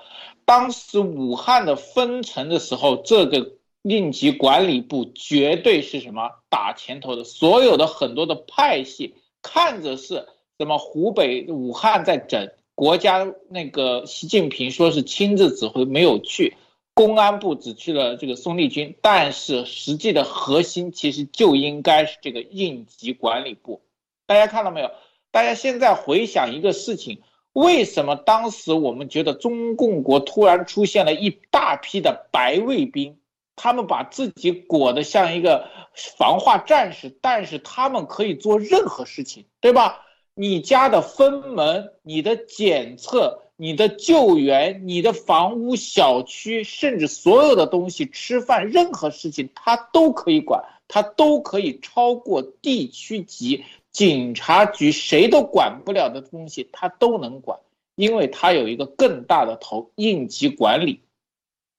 [0.46, 7.24] 当时武汉的封城的时候，这个应急管理部绝对是什么打前头的？
[7.24, 10.28] 所有的很多的派系看着是
[10.60, 10.78] 什么？
[10.78, 12.52] 湖北武汉在整。
[12.82, 16.58] 国家那个习近平说是亲自指挥，没有去，
[16.96, 23.84] 公安部只去了这个松立军，但是实际的核心其实就应该是这个应急管理部。
[24.26, 24.90] 大家看到没有？
[25.30, 27.22] 大家现在回想一个事情，
[27.54, 33.20] 为什么当时我们觉得中共国突然出现了一大批的白卫兵，
[33.56, 40.08] 他们把自己裹得像一个防化战士，但是他们可以做任何事情，对吧？
[40.34, 57.60] 你家的分门、你的检测、你的救援、你的房屋、小区，甚至所有的东西，吃饭，任何事情他都可以管，他都可以超过地区级警察局谁都管不了的东西，他都能管，
[57.96, 61.02] 因为他有一个更大的头——应急管理。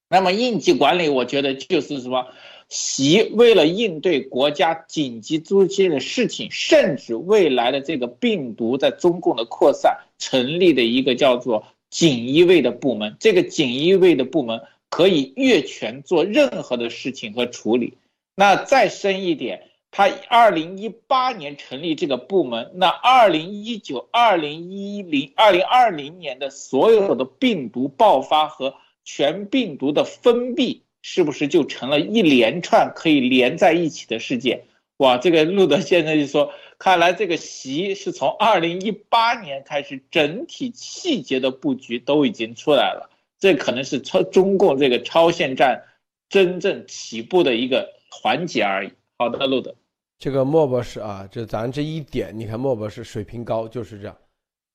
[0.08, 2.26] 那么应急管理，我觉得就是什么？
[2.72, 13.14] 习为了应对国家紧急出现的事情，甚至未来的这个病毒在中共的扩散，成立的一个叫做锦衣卫的部门。
[13.20, 17.98] 这个锦衣卫的部门可以越权做任何的事情和处理。
[18.34, 28.72] 那再深一点，他二零一八年成立这个部门，那二零一九、二零一零、二零二零年的所有的病毒爆发和
[29.04, 30.84] 全病毒的封闭。
[31.02, 34.64] 是不是就成了一连串可以连在一起的事件？
[34.98, 43.10] 哇，这个路德先生就说，看来这个习是从二零一八年开始，整体细节的布局都已经出来了，
[43.40, 45.82] 这可能是超中共这个超限战
[46.28, 48.92] 真正起步的一个环节而已。
[49.18, 49.74] 好的，路德，
[50.18, 54.16] 这个莫博士啊，这咱这一点，你看莫博士水平高，就是这样，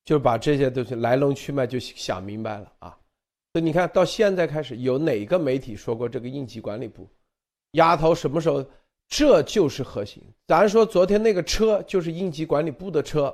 [0.03, 2.97] 就把这些东西来龙去脉就想明白了啊。
[3.59, 7.07] 你看到现在开始，有哪个媒体说过这个应急管理部
[7.71, 8.65] 丫头什么时候？
[9.09, 10.21] 这就是核心。
[10.47, 13.33] 咱说昨天那个车就是应急管理部的车，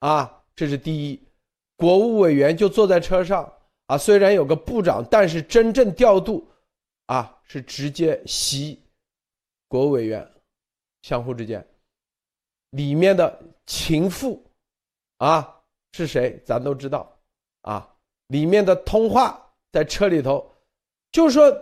[0.00, 1.22] 啊，这是第一。
[1.76, 3.52] 国务委员就坐在车上
[3.86, 6.44] 啊，虽然有个部长，但是真正调度，
[7.06, 8.82] 啊，是直接袭
[9.68, 10.28] 国务委员，
[11.02, 11.64] 相互之间，
[12.70, 14.44] 里面的情妇，
[15.18, 15.60] 啊
[15.92, 16.42] 是谁？
[16.44, 17.16] 咱都知道，
[17.60, 17.88] 啊，
[18.26, 19.43] 里面的通话
[19.74, 20.48] 在车里头，
[21.10, 21.52] 就是说，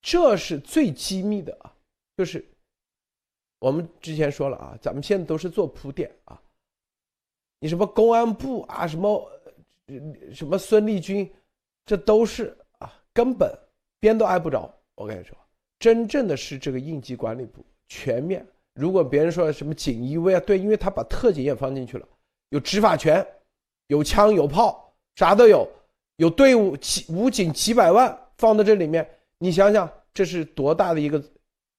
[0.00, 1.72] 这是最机密的啊，
[2.16, 2.44] 就是。
[3.60, 6.42] 我们之前说了啊，咱们现在都是做铺垫啊。
[7.60, 9.30] 你什么公安部啊，什么
[10.34, 11.32] 什么孙立军，
[11.86, 13.56] 这都是啊，根本
[14.00, 14.68] 边都挨不着。
[14.96, 15.38] 我跟你说，
[15.78, 18.44] 真正的是这个应急管理部全面。
[18.74, 22.08] 如果别人说什么锦衣卫啊，对，因为他把特警也放进去了，
[22.48, 23.24] 有执法权，
[23.86, 25.70] 有枪有炮，啥都有，
[26.22, 29.04] 有队伍几武警几百万放在这里面，
[29.38, 31.20] 你想想这是多大的一个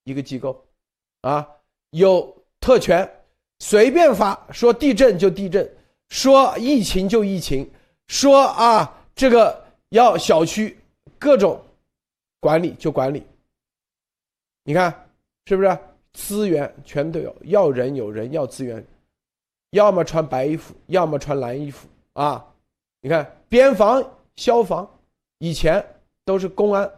[0.04, 0.62] 一个机构
[1.22, 1.48] 啊！
[1.92, 3.10] 有特权，
[3.60, 5.66] 随便发说地震就地震，
[6.10, 7.66] 说疫情就疫情，
[8.08, 10.78] 说啊这个要小区
[11.18, 11.58] 各种
[12.42, 13.26] 管理就管理。
[14.66, 14.94] 你看
[15.46, 15.80] 是不是
[16.12, 17.34] 资源全都有？
[17.44, 18.86] 要人有人，要资源，
[19.70, 22.46] 要么穿白衣服，要么穿蓝衣服啊！
[23.00, 24.04] 你看边防、
[24.36, 24.90] 消防
[25.38, 25.86] 以前
[26.26, 26.92] 都是公安，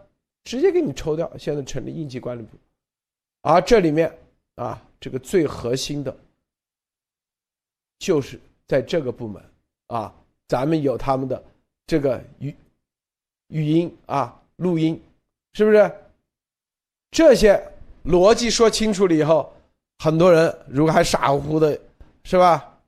[0.43, 2.57] 直接给你抽掉，现在成立应急管理部，
[3.41, 4.15] 而这里面。
[4.55, 6.17] 啊，这个最核心的，
[7.99, 9.43] 就是在这个部门
[9.87, 10.15] 啊，
[10.47, 11.43] 咱们有他们的
[11.85, 12.55] 这个语
[13.47, 15.03] 语音啊，录音，
[15.55, 15.91] 是不是？
[17.11, 17.61] 这些
[18.05, 19.53] 逻辑说清楚了以后，
[19.99, 21.77] 很多人如果还傻乎乎的，
[22.23, 22.79] 是吧？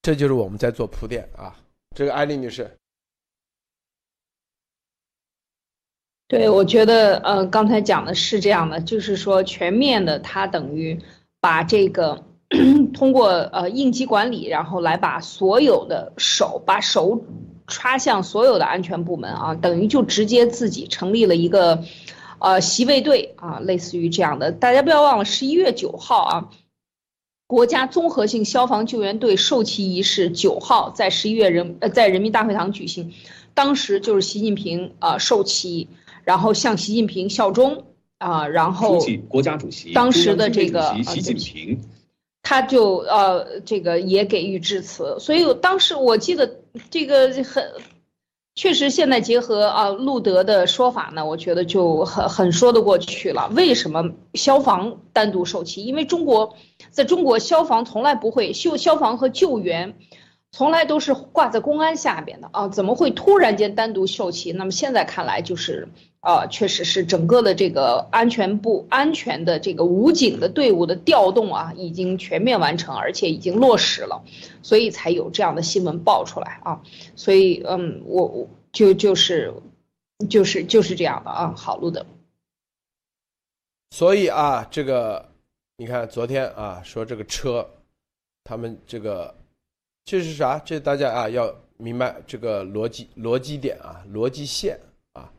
[0.00, 1.54] 这就是我们在做铺垫啊。
[1.94, 2.76] 这个艾丽女士。
[6.28, 10.98] 对，我觉得，呃，刚才讲的是这样的，就是说全面的，它等于
[11.40, 12.24] 把这个
[12.94, 17.22] 通过呃应急管理，然后来把所有的手把手
[17.66, 21.84] 插向所有的安全部门啊，等于就直接自己成立了一个
[22.38, 24.52] 呃席位队啊，类似于这样的。
[24.52, 26.50] 大家不要忘了，十一月九号啊，
[27.52, 33.12] 国家综合性消防救援队授旗仪式九号在十一月人呃在人民大会堂举行，
[33.52, 35.86] 当时就是习近平啊授旗。
[36.24, 37.84] 然后向习近平效忠
[38.16, 41.78] 啊，然后国家主席当时的这个习近平，
[42.42, 47.70] 他就呃这个也给予致辞，所以当时我记得这个很
[48.54, 53.50] 确实，现在结合啊路德的说法呢，我觉得就很很说得过去了。
[53.56, 55.84] 为什么消防单独受旗？
[55.84, 56.54] 因为中国
[56.92, 59.94] 在中国消防从来不会修消防和救援。
[60.54, 64.52] 从来都是挂在公安下边的啊，怎么会突然间单独秀旗？
[64.52, 65.88] 那么现在看来就是，
[66.20, 74.22] 呃，确实是整个的这个安全部安全的这个武警的队伍的调动啊，已经全面完成，而且已经落实了，
[74.62, 76.82] 所以才有这样的新闻爆出来啊。
[77.16, 79.54] 所以，嗯，我我就就是
[80.28, 82.04] 就是就是这样的啊，好录的。
[83.90, 85.30] 所以啊，这个
[85.76, 87.68] 你看昨天啊说这个车，
[88.44, 89.34] 他们这个。
[90.04, 90.58] 这是啥？
[90.58, 94.76] 这大家啊要明白这个逻辑逻辑点啊，逻辑线
[95.12, 95.32] 啊。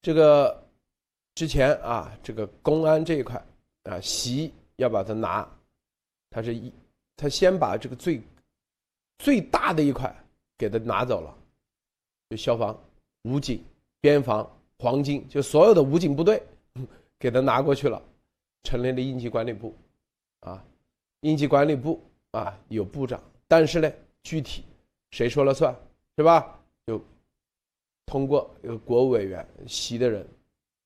[0.00, 0.64] 这个
[1.34, 3.44] 之前啊，这个公安这一块
[3.82, 5.44] 啊，习要把它拿，
[6.30, 6.72] 他是一
[7.16, 8.22] 他先把这个最
[9.18, 10.14] 最大的一块
[10.56, 11.36] 给他拿走了，
[12.30, 12.80] 就消防、
[13.22, 13.60] 武警、
[14.00, 14.48] 边防、
[14.78, 16.40] 黄金，就所有的武警部队
[17.18, 18.00] 给他拿过去了，
[18.62, 19.74] 成立了应急管理部
[20.40, 20.64] 啊，
[21.20, 22.02] 应急管理部
[22.32, 23.22] 啊有部长。
[23.48, 23.92] 但是呢，
[24.22, 24.64] 具体
[25.10, 25.74] 谁说了算，
[26.16, 26.58] 是吧？
[26.86, 27.02] 就
[28.06, 30.26] 通过有国务委员席的人，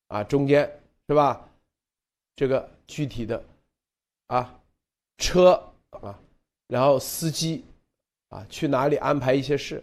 [0.08, 0.68] 啊，中间
[1.08, 1.48] 是吧？
[2.34, 3.42] 这个具体的
[4.26, 4.60] 啊，
[5.18, 5.52] 车
[5.90, 6.18] 啊，
[6.66, 7.64] 然后司机
[8.28, 9.82] 啊，去哪里安排一些事，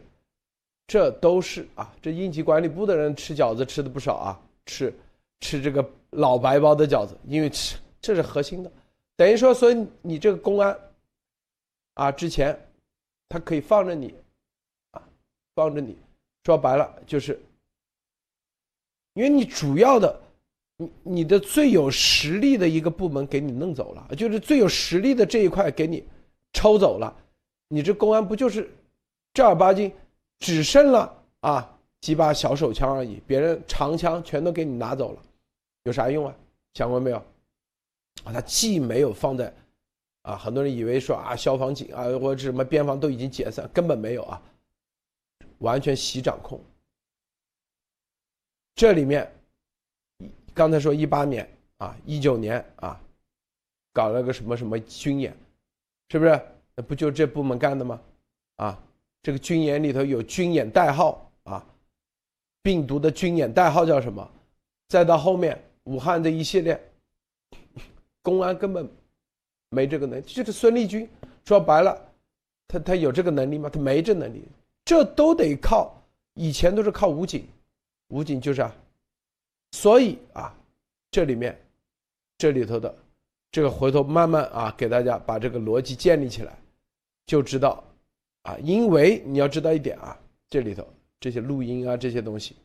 [0.85, 4.93] 这都是啊，这应急管理部的人吃饺子吃的不少啊，吃
[5.39, 8.71] 吃这个老白包的饺子，因为吃这是核心的，
[9.15, 10.77] 等于说，所以你这个公安
[11.95, 12.55] 啊，之前。
[13.29, 14.13] 他可以放着你，
[14.91, 15.01] 啊，
[15.55, 15.97] 放着你，
[16.43, 17.41] 说白了就是
[19.15, 20.21] 因为你主要的，
[20.77, 26.05] 你你的最有实力的一个部门给你弄走了，就是最有实力的这一块给你
[26.51, 27.11] 抽走了，
[27.69, 28.69] 你这公安不就是
[29.33, 29.91] 正儿八经
[30.37, 35.21] 只剩了啊几把小手枪而已，别人长枪全都给你拿走了，
[35.85, 36.35] 有啥用啊？
[36.75, 37.25] 想过没有？
[38.23, 39.53] 啊，他既没有放在。
[40.23, 44.41] 啊，很多人以为说啊，消防警啊，或者什么边防都已经解散，根本没有啊，
[45.57, 46.63] 完全习掌控。
[48.73, 49.29] 这里面，
[50.53, 51.45] 刚才说一八年
[51.77, 52.97] 啊，一九年啊，
[53.91, 55.35] 搞了个什么什么军演，
[56.09, 56.41] 是不是？
[56.73, 58.01] 那不就这部门干的吗？
[58.55, 58.81] 啊，
[59.21, 61.65] 这个军演里头有军演代号啊，
[62.61, 64.31] 病毒的军演代号叫什么？
[64.87, 66.81] 再到后面武汉这一系列，
[68.23, 68.89] 公安根本。
[69.75, 71.09] 没这个能力，就是孙立军
[71.45, 71.99] 说白了，
[72.67, 73.67] 他他有这个能力吗？
[73.71, 74.47] 他没这能力，
[74.85, 75.99] 这都得靠
[76.35, 77.47] 以前都是靠武警，
[78.09, 78.71] 武警就是啊，
[79.71, 80.55] 所以啊，
[81.09, 81.59] 这里面
[82.37, 82.95] 这里头的
[83.51, 86.55] 这个回头慢慢啊给大家把这个逻辑建立起来，
[87.25, 87.83] 就知道
[88.43, 90.15] 啊，因为你要知道一点啊，
[90.51, 90.87] 这里头
[91.19, 92.55] 这些录音啊这些东西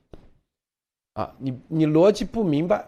[1.14, 2.86] 啊，你你逻辑不明白，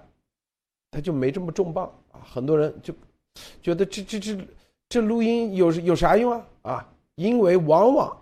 [0.91, 1.91] 他就没这么重磅，
[2.21, 2.95] 很多人就。
[3.63, 4.39] 觉得这这这
[4.89, 6.45] 这录音有有啥用啊？
[6.63, 8.15] 啊，因为往往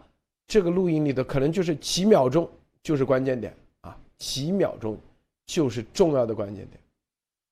[0.47, 2.49] 这个录音里头可能就是几秒钟
[2.83, 4.97] 就是关键点啊，几秒钟
[5.47, 6.79] 就是重要的关键点，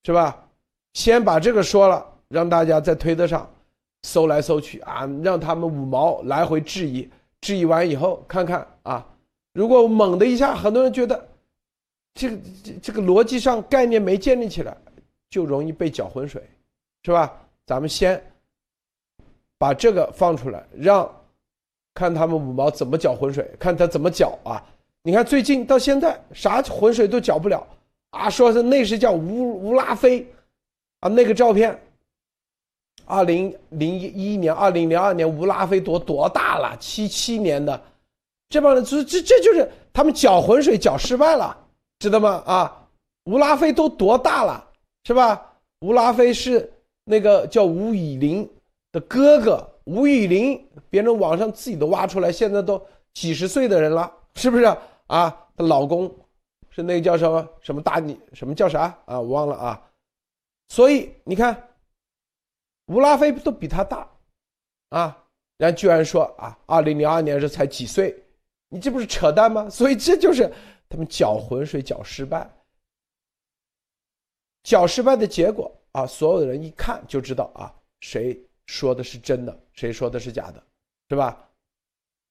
[0.05, 0.37] 是吧？
[0.93, 3.49] 先把这个说了，让大家在推特上
[4.03, 7.09] 搜来搜去啊，让他们五毛来回质疑，
[7.41, 9.05] 质疑完以后看看啊，
[9.53, 11.27] 如果猛的一下，很多人觉得
[12.13, 14.77] 这个这这个逻辑上概念没建立起来，
[15.29, 16.41] 就容易被搅浑水，
[17.03, 17.33] 是吧？
[17.65, 18.21] 咱们先
[19.57, 21.09] 把这个放出来，让
[21.93, 24.63] 看他们五毛怎么搅浑水，看他怎么搅啊！
[25.03, 27.65] 你看最近到现在啥浑水都搅不了
[28.11, 28.29] 啊！
[28.29, 30.25] 说是那是叫乌乌拉菲
[30.99, 31.77] 啊，那个照片，
[33.05, 36.75] 二零零一年、二零零二年乌拉菲多多大了？
[36.77, 37.81] 七七年的，
[38.49, 41.57] 这帮人这这这就是他们搅浑水搅失败了，
[41.99, 42.43] 知道吗？
[42.45, 42.87] 啊，
[43.25, 44.66] 乌拉菲都多大了，
[45.07, 45.53] 是吧？
[45.79, 46.73] 吴拉菲是。
[47.09, 48.45] 那个叫吴以林
[48.91, 54.65] 的哥哥吴以林，别人网上自己都挖出来，现在都几十岁的人了，是不是
[55.05, 55.29] 啊？
[55.55, 56.13] 她老公
[56.69, 59.21] 是那个叫什么什么大你什么叫啥啊？
[59.21, 59.81] 我忘了啊。
[60.67, 61.69] 所以你看，
[62.87, 64.05] 吴拉菲都比他大
[64.89, 65.23] 啊，
[65.59, 68.13] 人家居然说啊，二零零二年是才几岁，
[68.67, 69.69] 你这不是扯淡吗？
[69.69, 70.51] 所以这就是
[70.89, 72.49] 他们搅浑水搅失败，
[74.67, 75.71] 小失败的结果。
[75.93, 80.61] 啊，所有的人一看就知道啊，谁说的是真的，谁说的是假的，
[81.09, 81.49] 是吧？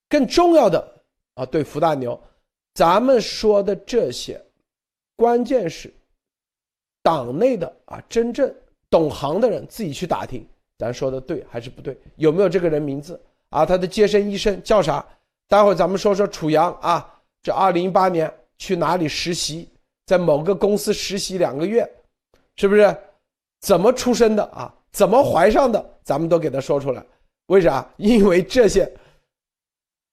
[0.08, 1.02] 更重要的
[1.34, 2.20] 啊，对福大牛，
[2.74, 4.40] 咱们说的这些，
[5.16, 5.92] 关键是
[7.02, 8.54] 党内的啊，真正
[8.88, 10.46] 懂行的人自己去打听，
[10.78, 11.98] 咱说的对还是不对？
[12.16, 13.66] 有没有这个人名字啊？
[13.66, 15.04] 他的接生医生叫啥？
[15.48, 19.68] 待会儿咱们说说楚阳啊，这二零一八年去哪里实习，
[20.04, 21.88] 在某个公司实习两个月，
[22.56, 22.96] 是不是？
[23.60, 24.72] 怎么出生的啊？
[24.92, 25.98] 怎么怀上的？
[26.04, 27.04] 咱们都给他说出来。
[27.46, 27.88] 为啥？
[27.96, 28.90] 因为这些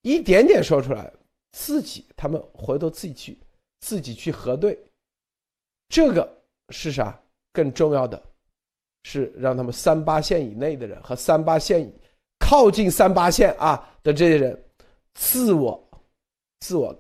[0.02, 1.12] 一点点说出来，
[1.52, 3.38] 自己他们回头自己去
[3.82, 4.78] 自己去核对。
[5.90, 6.28] 这个
[6.70, 7.20] 是啥？
[7.52, 8.22] 更重要的
[9.04, 11.92] 是让他们三八线以内的人和三八线
[12.40, 14.66] 靠近三八线啊的这些人，
[15.14, 15.90] 自我
[16.62, 16.98] 自我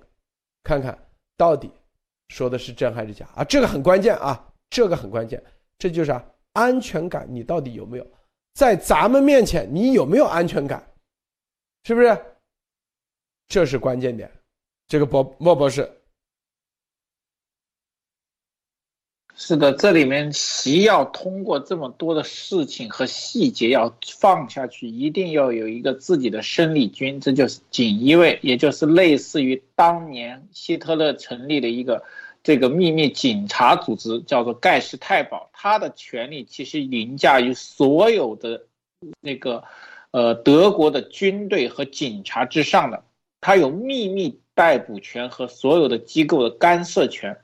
[0.61, 0.97] 看看
[1.35, 1.71] 到底
[2.27, 3.43] 说的是真还是假啊？
[3.43, 4.47] 这个很关键啊！
[4.73, 5.41] 这个很关键，
[5.77, 6.25] 这就是啊。
[6.53, 8.07] 安全感，你到底有没有？
[8.53, 10.83] 在咱们面前，你有没有安全感？
[11.83, 12.15] 是不是？
[13.47, 14.31] 这是关键点。
[14.87, 15.91] 这个博莫博士，
[19.35, 32.03] 是的，这里面习要通过这么多的事情和细节要放下去，一定要有一个自己的生力军，这就是锦衣卫，也就是类似于当年希特勒成立的一个。
[32.43, 38.65] 这个秘密警察组织叫做盖世太保，他的权力其实凌驾于所有的
[39.21, 39.63] 那个
[40.11, 43.01] 呃德国的军队和警察之上的，
[43.39, 47.39] 他有秘密逮捕权和所有的机构的干涉权，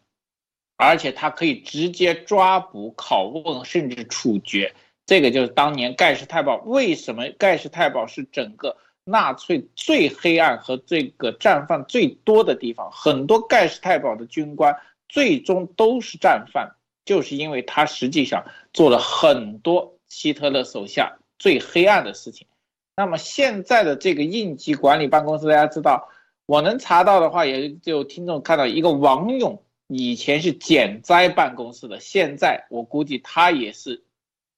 [0.76, 4.74] 而且他可以直接抓捕、拷问甚至处决。
[5.06, 8.76] 这个就是当年盖世太保为什么盖世太保是整个
[9.06, 14.76] 纳粹最黑暗和这个战犯最多的地方，很多盖世太保的军官。
[15.10, 22.47] 最终都是战犯，就是因为他实际上做了很多希特勒手下最黑暗的事情。
[22.95, 26.10] 那么现在的这个应急管理办公室，大家知道，
[26.45, 34.03] 我能查到的话，也就听众看到一个王勇以前是减灾办公室的，现在我估计他也是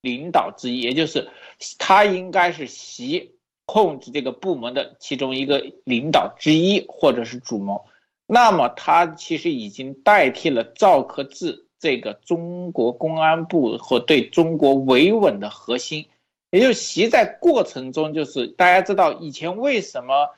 [0.01, 1.29] 领导之一，也就是
[1.77, 3.35] 他应该是习
[3.65, 7.85] 控制这个部门的其中一个领导之一，或者是主谋。
[8.31, 16.07] 那么他其实已经代替了赵克志这个中国公安部和对中国维稳的核心，
[16.51, 20.29] 也就是习在过程中，就是大家知道以前为什么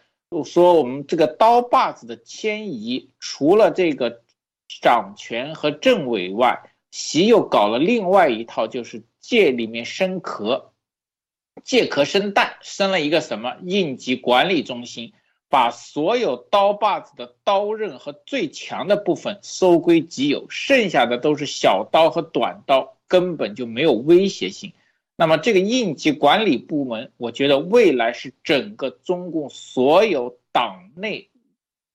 [0.44, 4.22] 说我们这个刀把子的迁移，除了这个。
[4.82, 10.72] 掌权和政委外，习又搞了另外一套，就是借里面生壳，
[11.64, 15.14] 借壳生蛋，生了一个什么应急管理中心，
[15.54, 24.74] 把所有刀把子的刀刃和最强的部分收归己有，剩下的都是小刀和短刀，根本就没有威胁性。
[25.16, 31.30] 那么这个应急管理部门，我觉得未来是整个中共所有党内。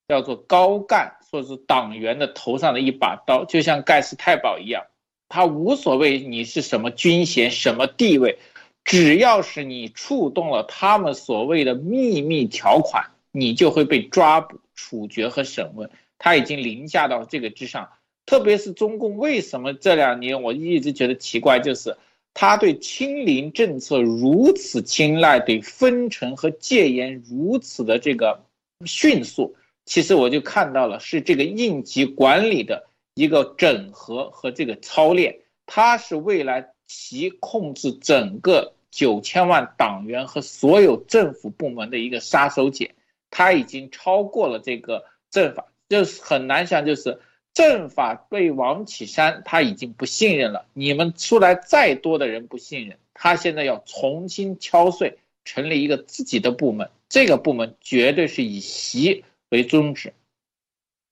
[0.07, 4.85] 叫做高干，说是党员的头上的一把刀，就像盖世太保一样，
[5.29, 8.39] 他无所谓你是什么军衔、什么地位，
[8.85, 15.91] 只要是你触动了他们所谓的秘密条款，你就会被抓捕、处决和审问。
[16.19, 17.89] 他已经凌驾到这个之上。
[18.27, 21.97] 特别是中共为什么这两年我一直觉得奇怪，就是
[22.35, 28.45] 他对清零政策如此青睐，对封城和戒严如此的这个
[28.85, 29.57] 迅速。
[29.87, 42.91] 其实我就看到了，是这个应急管理的一个整合和这个操练，它是未来其控制整个九千万党员和所有政府部门的一个杀手锏。
[43.31, 47.21] 它已经超过了这个政法，就是很难想，就是
[47.55, 50.67] 政法对王岐山他已经不信任了。
[50.73, 59.25] 你们出来再多的人不信任，他现在要重新敲碎，成立一个自己的部门，这个部门绝对是以习。
[59.51, 60.13] 为宗旨，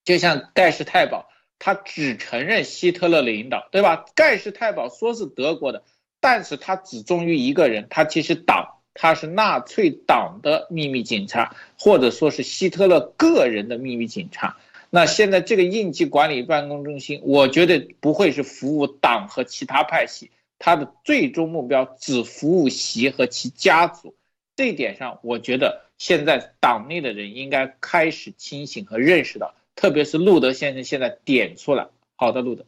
[0.05, 1.27] 就像盖世太保，
[1.59, 4.05] 他只承认希特勒的领导，对吧？
[4.15, 5.85] 盖世太保说是德国的，
[6.21, 14.57] 但是他只忠于一个人，他其实党，他是纳粹党的秘密警察，或者说是希特勒个人的秘密警察。
[14.91, 24.15] 那现在这个应急管理办公中心，我觉得不会是服务党和其他派系，他的最终目标只服务习和其家族。
[24.57, 25.83] 这一点上，我觉得。
[25.99, 31.89] 现在党内的人应该开始清醒和认识到，特别是路德先生现在点出来。
[32.17, 32.67] 好的，路德，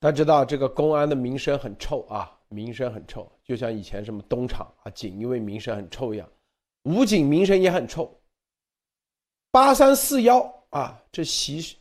[0.00, 6.28] 他知道这个公安的名声很臭啊，名声很臭，就像以前什么东厂啊、锦衣卫名声很臭一样，
[6.84, 8.12] 武警名声也很臭。
[9.50, 10.40] 八三四幺
[10.70, 11.76] 啊，这习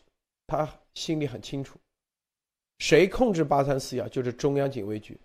[0.48, 1.78] 他心里很清楚，
[2.80, 5.20] 谁控制八三四幺就是中央警卫局，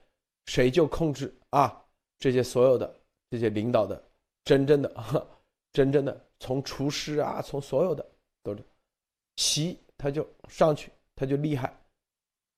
[0.47, 1.84] 谁就控制啊
[2.18, 4.03] 这些所有的这些领导的
[4.45, 5.26] 真正的。
[5.72, 8.05] 真正的从厨师啊，从所有的
[8.43, 8.64] 都是，
[9.36, 11.72] 习他就上去，他就厉害，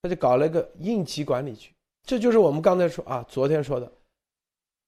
[0.01, 1.75] 他就搞了个应急管理局。
[2.05, 3.91] 这就是我们刚才说啊，昨天说的，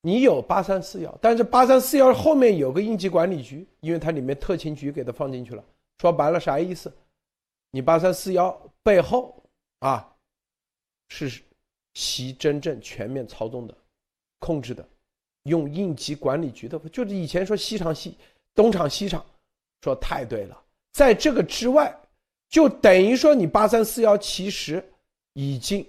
[0.01, 5.63] 你有八三四幺，但是八三四幺后面有个应急管理局，因为它里面特勤局给它放进去了。
[5.99, 6.93] 说白了啥意思？
[7.71, 9.41] 你八三四幺背后
[9.79, 10.13] 啊，
[11.09, 11.41] 是
[11.93, 13.75] 习真正全面操纵的、
[14.39, 14.87] 控制的。
[15.43, 18.17] 用应急管理局的，就是以前说西厂西
[18.55, 19.23] 东厂西厂，
[19.81, 20.59] 说太对了。
[20.91, 21.95] 在这个之外，
[22.49, 24.83] 就等于说你八三四幺其实
[25.33, 25.85] 已经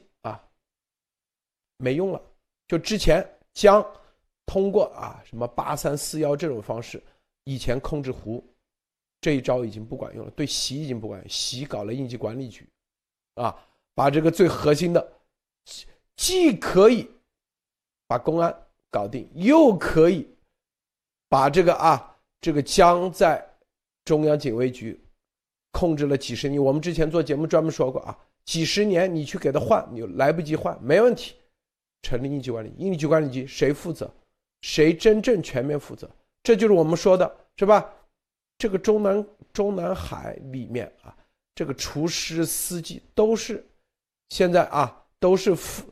[1.79, 2.21] 没用了。
[2.69, 3.85] 就之前将
[4.45, 7.03] 通过啊什么八三四幺这种方式，
[7.45, 8.45] 以前控制湖
[9.21, 11.29] 这一招已经不管用了，对习已经不管用。
[11.29, 12.69] 习搞了应急管理局，
[13.35, 13.57] 啊，
[13.95, 15.13] 把这个最核心的，
[16.17, 17.11] 既可以
[18.07, 18.55] 把公安。
[18.89, 20.27] 搞定，又可以
[21.29, 23.45] 把这个啊，这个将在
[24.07, 24.99] 中央警卫局
[25.73, 26.63] 控制了几十年。
[26.63, 31.35] 我们之前做节目专门说过啊，几十年你去给他换，你来不及换，没问题。
[32.07, 34.09] 成立应急管理，应急管理局谁负责？
[34.61, 36.09] 谁真正全面负责？
[36.45, 37.93] 这就是我们说的，是吧？
[38.59, 41.17] 这个中南中南海里面啊，
[41.57, 43.67] 这个厨师、司机都是
[44.29, 45.83] 现在啊，都是负。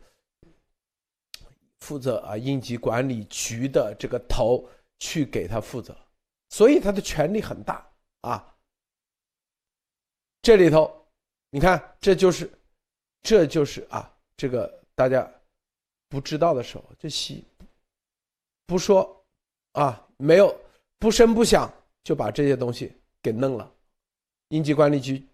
[1.80, 4.66] 负责啊，应急管理局的这个头
[5.00, 5.94] 去给他负责，
[6.48, 7.86] 所以他的权力很大
[8.22, 8.56] 啊。
[10.40, 11.06] 这里头，
[11.50, 12.50] 你看，这就是，
[13.20, 15.30] 这就是啊，这个大家
[16.08, 17.44] 不知道的时候，这戏
[18.66, 19.24] 不说
[19.72, 20.54] 啊，没有
[20.98, 22.92] 不声不响就把这些东西
[23.22, 23.70] 给弄了。
[24.48, 25.26] 应急管理局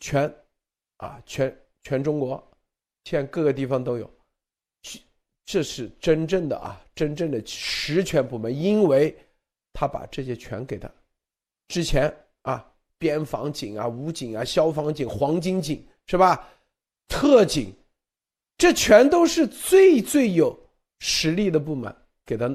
[0.00, 0.32] 全
[0.98, 2.42] 啊，全全中国，
[3.04, 4.10] 现在各个地方都有。
[5.44, 9.16] 这是真正的啊，真正的实权部门，因为
[9.72, 10.90] 他把这些全给他。
[11.68, 12.12] 之前
[12.42, 12.68] 啊，
[12.98, 16.48] 边防警啊、武警啊、消防警、黄金警是吧？
[17.06, 17.72] 特警，
[18.58, 20.58] 这全都是最最有
[21.00, 21.94] 实力的部门，
[22.24, 22.50] 给他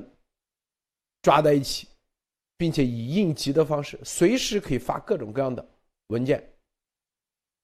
[1.21, 1.87] 抓在一起，
[2.57, 5.65] 并且以应急的方式，随时可以发各种各样的
[6.07, 6.51] 文件。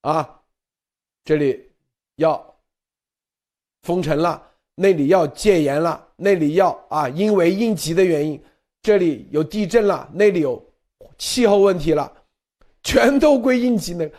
[0.01, 0.43] 啊，
[1.23, 1.71] 这里
[2.15, 2.61] 要
[3.81, 8.41] 封城了，那里要戒严了，那里要啊，因为应急的原因，
[8.81, 10.63] 这里有地震了，那里有
[11.17, 12.25] 气候问题了，
[12.83, 14.09] 全都归应急那，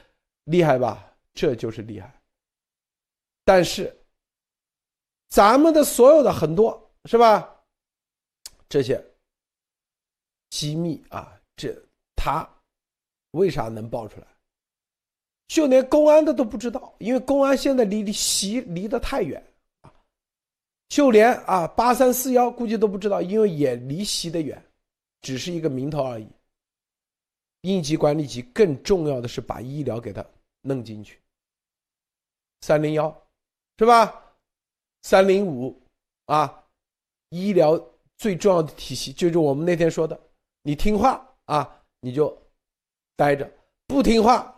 [0.44, 1.16] 厉害吧？
[1.32, 2.12] 这就是厉害。
[3.44, 3.96] 但是，
[5.28, 7.54] 咱们的所有的很多是吧？
[8.68, 9.02] 这些
[10.50, 11.74] 机密啊，这
[12.16, 12.48] 他
[13.30, 14.26] 为啥能爆出来？
[15.46, 19.42] 就连公安的都不知道，因为公安现在离离习离得太远
[19.80, 19.92] 啊。
[20.88, 24.62] 就连啊八三四幺估计都不知道，因为也离习得远，
[25.22, 26.28] 只是一个名头而已。
[27.62, 30.24] 应急管理局更重要的是把医疗给他
[30.60, 31.18] 弄进去。
[32.60, 33.10] 三零幺，
[33.78, 34.27] 是吧？
[35.02, 35.80] 三零五
[36.26, 36.64] 啊，
[37.30, 37.78] 医疗
[38.16, 40.18] 最重要的体系就是我们那天说的，
[40.62, 42.36] 你听话啊，你就
[43.16, 43.46] 待着；
[43.86, 44.54] 不听话。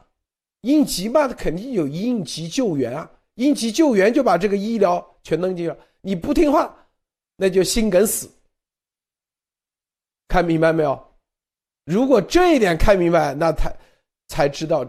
[0.63, 3.11] 应急嘛，肯定有应急救援啊！
[3.37, 5.79] 应急救援就把这个医疗全弄进去了。
[6.03, 6.87] 你不听话，
[7.37, 8.31] 那就心梗死。
[10.29, 11.15] 看明白没有？
[11.87, 13.75] 如果这一点看明白，那才
[14.29, 14.87] 才知道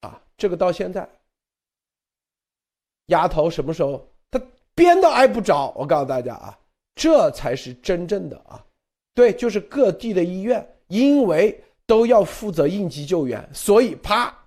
[0.00, 1.08] 啊，这个到现在，
[3.06, 4.04] 丫头什么时候
[4.74, 5.72] 他边都挨不着？
[5.76, 6.58] 我告诉大家啊，
[6.94, 8.64] 这才是真正的啊，
[9.14, 14.38] 对，就是各地的医院，因为都要负责应急救援，所以啪。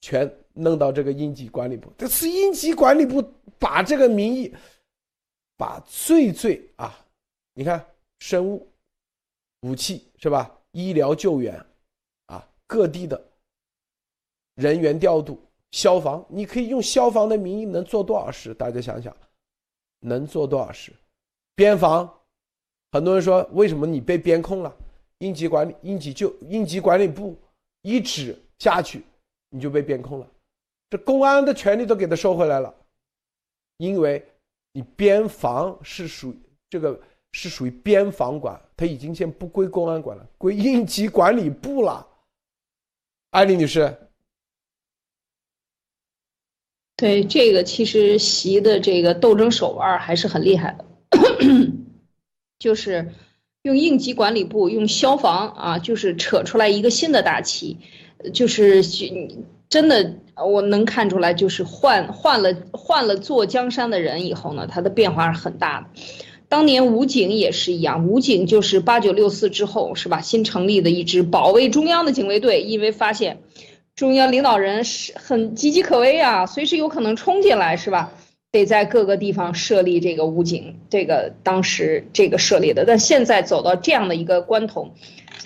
[0.00, 3.20] 全弄到这个应急管理部，这是应急管理部
[3.58, 4.54] 把这个名义，
[5.56, 6.96] 把最最啊，
[7.52, 7.84] 你看
[8.20, 8.64] 生物、
[9.62, 10.56] 武器是吧？
[10.70, 11.60] 医疗救援，
[12.26, 13.20] 啊，各地的
[14.54, 15.42] 人员调度，
[15.72, 18.54] 消防，你可以用消防的名义能做多少事？
[18.54, 19.14] 大家想想，
[20.00, 20.92] 能做多少事？
[21.54, 22.08] 边防，
[22.92, 24.74] 很多人说为什么你被边控了？
[25.18, 27.36] 应急管理、应急救、应急管理部
[27.82, 29.02] 一指下去。
[29.50, 30.28] 你就被边控了，
[30.90, 32.74] 这公安的权利都给他收回来了，
[33.78, 34.22] 因为
[34.74, 36.36] 你边防是属
[36.68, 37.00] 这个
[37.32, 42.06] 是属于边防管，他已经先不归公安管了，归应急管理部了。
[43.30, 43.96] 艾丽女士，
[46.98, 50.84] 对这个其实习的这个斗争手腕还是很厉害的，
[52.58, 53.12] 就是
[53.62, 57.76] 用应急管理部用消防啊，就是扯出来一个新的大旗。
[58.32, 58.82] 就是
[59.68, 65.86] 真的，我能看出来，就是换换了换了坐江山的人以后呢，他的变化是很大的。
[66.48, 70.20] 当年武警也是一样，武警就是八九六四之后是吧？
[70.20, 73.38] 新成立的一支保卫中央的警卫队，因为发现
[73.98, 78.12] 中央领导人是很岌岌可危啊，随时有可能冲进来是吧？
[78.52, 84.92] 得在各个地方设立这个武警，这个当时这个设立的，但现在走到这样的一个关头。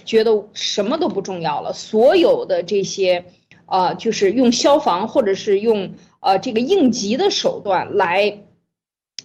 [0.05, 3.25] 觉得什么都不重要了，所有的这些，
[3.65, 8.41] 呃，就是用消防或者是用呃这个应急的手段来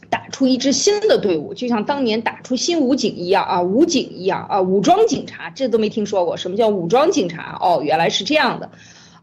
[0.10, 7.58] 打出一支新的队伍，就像当年打出新武警一样啊，武警一样啊，武装警察，这都没听说过，什么叫武装警察？
[7.60, 8.70] 哦，原来是这样的，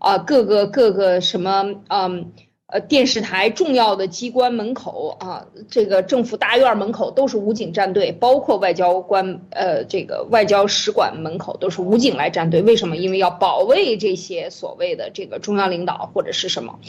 [0.04, 2.32] 啊，各个各个什么，嗯。
[2.66, 12.62] 呃，电视台重要的机关门口啊，这个政府大院门口都是武警站队，包括外交官，呃，这个外交使馆门口都是武警来站队。
[12.62, 12.96] 为什么？
[12.96, 16.80] 因为要保卫这些所谓的这个中央领导或者是什么。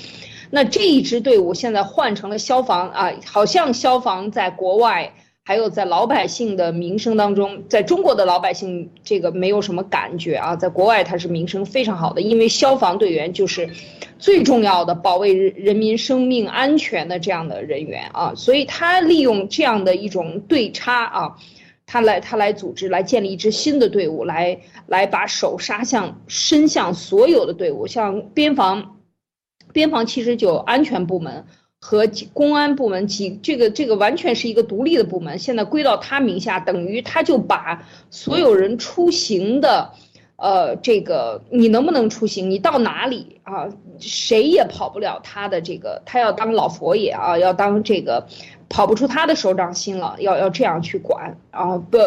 [0.50, 5.14] 那这一支队伍现在换成了消防啊，好像消防在国外。
[5.48, 13.70] 还有在老百姓的名声当中，在中国的老百姓这个没有什么感觉啊，在国外它是名声非常好的，因为消防队员就是
[14.18, 21.36] 最重要的保卫人民生命安全的这样的人员啊，所以他利用这样的一种对差啊，
[21.86, 28.98] 他来他来组织来建立一支新的队伍，来来把手杀向伸向所有的队伍，像边防，
[29.72, 31.46] 边防其实就安全部门。
[31.88, 39.92] 和公安部门几这个这个完全是一个独立的部门，现在归到他名下，等于他就把所有人出行的，
[40.36, 43.70] 呃，这个你能不能出行，你到哪里啊，
[44.00, 48.26] 谁也跑不了他的这个，他要当老佛爷啊，要当这个，
[48.68, 52.00] 跑不出他的手掌心了，要要这样去管啊，不，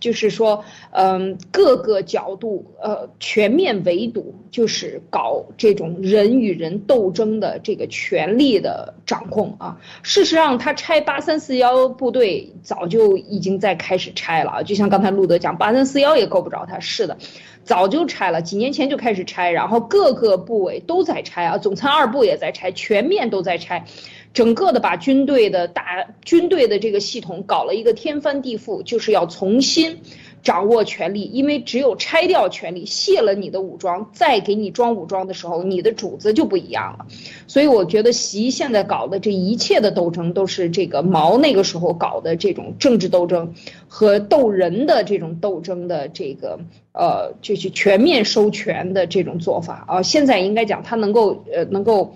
[0.00, 9.78] 就是说，嗯，各个角度，呃，全面围堵，就是搞这种人与人斗争的这个权力的掌控啊。
[10.02, 14.62] 事实上，他拆八三四幺部队早就已经在开始拆了啊。
[14.62, 17.18] 就像刚才路德讲，八三四幺也够不着他，是的，
[17.62, 23.84] 早就拆了，几年前就开始拆，然后各个部委都在拆啊，总参二部也在拆，全面都在拆。
[24.32, 29.98] 整个的把军队的大军队的这个系统搞了一个天翻地覆，就是要重新
[30.42, 37.06] 掌握权力，因为只有拆掉权力，卸了你的武装，再给你装武装的时候，你的主子就不一样了。
[37.48, 43.52] 所以我觉得习现在搞的这一切的斗争，都是这个毛那个时候搞的这种政治斗争
[43.88, 46.60] 和斗人的这种斗争的这个
[46.92, 50.02] 呃，就是全面收权的这种做法啊。
[50.02, 52.14] 现在应该讲他能够呃能够。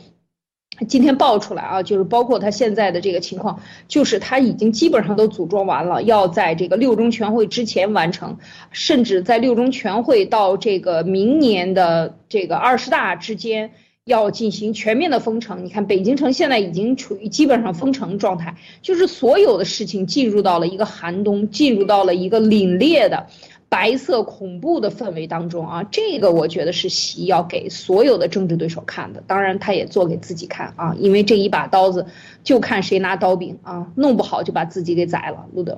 [0.88, 8.38] 今天爆出来啊，就是包括他现在的这个情况，就是他已经基本上都组装完了，要在这个六中全会之前完成，
[8.72, 13.70] 甚至在六中全会到这个明年的这个二十大之间
[14.04, 15.64] 要进行全面的封城。
[15.64, 23.26] 你看，北京城现在已经处于基本上封城状态，就是所有的事情进入到了一个寒冬，进入到了一个凛冽的。
[23.74, 32.06] 白色恐怖的氛围当中啊，这个我觉得是习要给所有的政治对手看的，当然他也做给自己看啊，因为这一把刀子
[32.44, 35.44] 就看谁拿刀柄啊，弄不好就把自己给宰了。
[35.52, 35.76] 路德，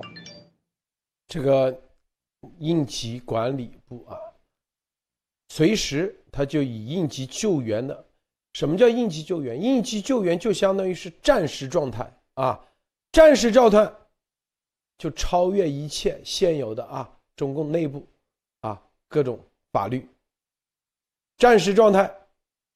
[1.26, 1.74] 这个
[2.59, 4.18] 应急管理部啊，
[5.49, 8.05] 随时他就以应急救援的，
[8.53, 9.59] 什么叫应急救援？
[9.59, 12.61] 应急救援就相当于是战时状态啊，
[13.11, 13.90] 战时状态
[14.99, 17.11] 就超越一切现有的啊。
[17.37, 18.05] 中共内部，
[18.61, 19.39] 啊，各种
[19.70, 20.09] 法律，
[21.37, 22.12] 战时状态，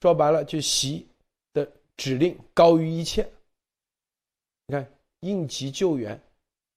[0.00, 1.06] 说白了就习
[1.52, 3.28] 的指令高于一切。
[4.66, 4.86] 你看
[5.20, 6.20] 应急救援，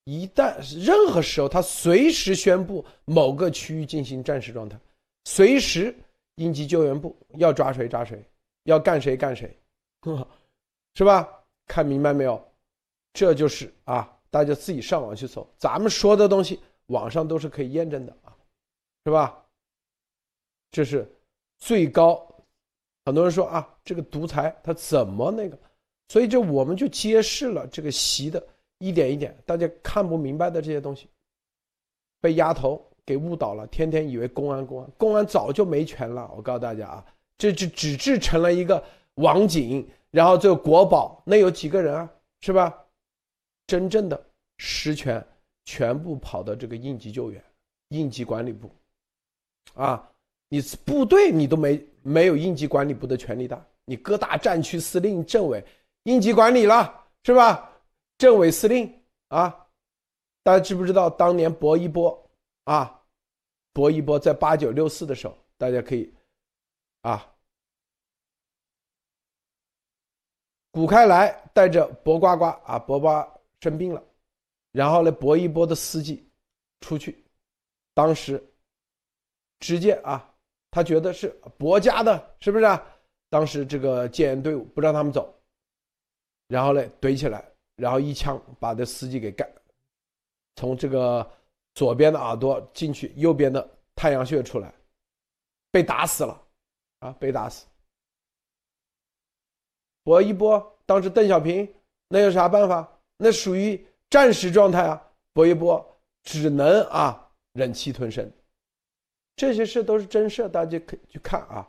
[0.05, 4.79] 一旦任何时候他随时宣布某个区域进行战时状态，
[5.25, 5.93] 随时
[6.35, 8.23] 应急救援部要抓谁抓谁，
[8.63, 9.55] 要干谁干谁，
[10.95, 11.29] 是吧？
[11.67, 12.43] 看明白没有？
[13.13, 16.59] 这就是啊，大家自己上网去搜，咱们说的东西。
[16.87, 18.35] 网上都是可以验证的啊，
[19.05, 19.43] 是吧？
[20.71, 21.07] 这是
[21.59, 22.27] 最高。
[23.05, 25.57] 很多人说啊，这个独裁他怎么那个？
[26.09, 28.45] 所以这我们就揭示了这个习的
[28.77, 31.09] 一点一点，大家看不明白的这些东西，
[32.21, 36.31] 被丫头给误导了，天天以为公安公安公安早就没权了。
[36.35, 37.05] 我告诉大家啊，
[37.37, 38.83] 这就只制成了一个
[39.15, 42.09] 网警，然后这个国宝那有几个人啊，
[42.41, 42.85] 是吧？
[43.67, 44.25] 真正的
[44.57, 45.25] 实权。
[45.65, 47.43] 全部跑到这个应急救援、
[47.89, 48.69] 应急管理部，
[49.73, 50.11] 啊，
[50.49, 55.63] 你部队你都没没有应急管理部的权力大，你各大战区司令、政委
[56.03, 57.71] 应急管理了是吧？
[58.17, 59.67] 政委司令啊，
[60.43, 62.29] 大家知不知道当年薄一波
[62.65, 63.01] 啊？
[63.71, 66.13] 薄一波在八九六四的时候，大家可以
[67.01, 67.33] 啊，
[70.71, 73.27] 古开来带着薄瓜瓜啊，薄瓜
[73.61, 74.03] 生病了。
[74.73, 76.27] 然后呢，薄一波的司机
[76.81, 77.23] 出去，
[77.93, 78.43] 当时
[79.59, 80.35] 直接啊，
[80.71, 82.65] 他觉得是薄家的，是不是？
[82.65, 82.83] 啊？
[83.29, 85.31] 当时这个戒严队伍不让他们走，
[86.47, 89.47] 然后呢怼起来，然后一枪把这司机给干，
[90.55, 91.31] 从这个
[91.75, 94.73] 左边的耳朵进去，右边的太阳穴出来，
[95.69, 96.43] 被打死了，
[96.97, 97.67] 啊，被打死。
[100.03, 101.71] 薄一波当时邓小平
[102.07, 102.99] 那有啥办法？
[103.17, 103.79] 那属于。
[104.13, 105.83] 战时状态啊，搏一搏，
[106.21, 108.31] 只能啊忍气吞声。
[109.35, 111.67] 这些事都是真事，大家可以去看啊。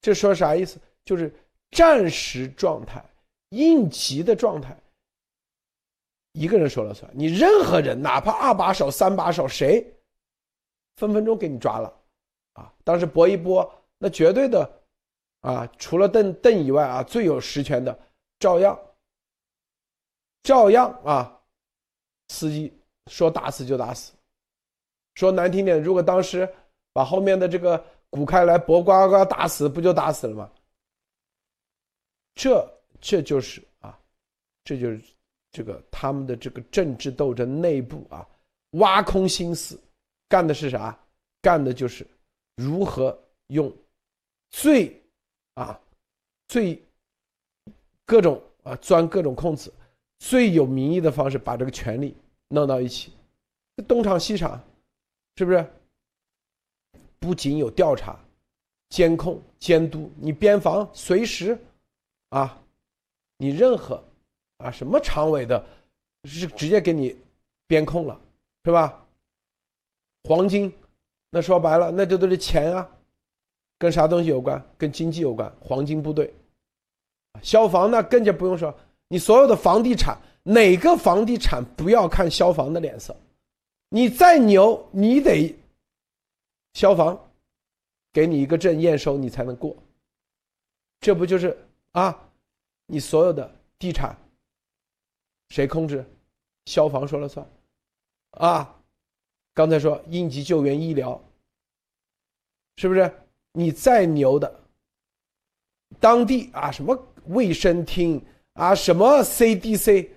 [0.00, 0.76] 这说啥意思？
[1.04, 1.32] 就是
[1.70, 3.00] 战时状态、
[3.50, 4.76] 应急的状态，
[6.32, 7.08] 一个人说了算。
[7.14, 9.86] 你任何人，哪怕二把手、三把手，谁
[10.96, 11.96] 分分钟给你抓了
[12.54, 12.74] 啊！
[12.82, 14.68] 当时搏一搏，那绝对的
[15.42, 17.96] 啊，除了邓邓以外啊，最有实权的
[18.40, 18.76] 照样。
[20.42, 21.40] 照样啊，
[22.28, 22.72] 司机
[23.06, 24.12] 说打死就打死，
[25.14, 26.48] 说难听点，如果当时
[26.92, 30.50] 把后面的这个古开来、博呱呱打死，不就打死了吗？
[32.34, 32.66] 这
[33.00, 33.98] 这就是啊，
[34.64, 35.00] 这就是
[35.50, 38.26] 这个他们的这个政治斗争内部啊，
[38.72, 39.80] 挖空心思
[40.28, 40.98] 干的是啥？
[41.40, 42.06] 干的就是
[42.56, 43.16] 如何
[43.48, 43.72] 用
[44.50, 45.00] 最
[45.54, 45.80] 啊
[46.48, 46.80] 最
[48.04, 49.72] 各种啊钻各种空子。
[50.18, 52.14] 最有民意的方式，把这个权力
[52.48, 53.12] 弄到一起，
[53.86, 54.60] 东厂西厂，
[55.36, 55.66] 是不是？
[57.20, 58.18] 不仅有调查、
[58.90, 61.58] 监控、监督，你边防随时，
[62.28, 62.60] 啊，
[63.36, 64.02] 你任何
[64.58, 65.64] 啊什么常委的，
[66.24, 67.16] 是直接给你
[67.66, 68.20] 边控了，
[68.64, 69.04] 是吧？
[70.24, 70.72] 黄金，
[71.30, 72.88] 那说白了，那这都是钱啊，
[73.78, 74.64] 跟啥东西有关？
[74.76, 75.52] 跟经济有关。
[75.60, 76.32] 黄金部队，
[77.42, 78.72] 消防那更加不用说，
[79.08, 83.16] 你所有的房地产，哪个房地产不要看消防的脸色？
[83.88, 85.54] 你再牛，你得
[86.74, 87.18] 消防
[88.12, 89.76] 给你一个证验收，你才能过。
[91.00, 91.56] 这不就是
[91.92, 92.30] 啊？
[92.86, 94.16] 你所有的地产
[95.48, 96.04] 谁控制？
[96.66, 97.46] 消防说了算
[98.32, 98.76] 啊！
[99.54, 101.18] 刚才说应急救援医疗，
[102.76, 103.10] 是不是？
[103.52, 104.60] 你再牛的，
[105.98, 106.96] 当地啊什么
[107.28, 108.22] 卫生厅
[108.58, 110.08] 啊什么 CDC，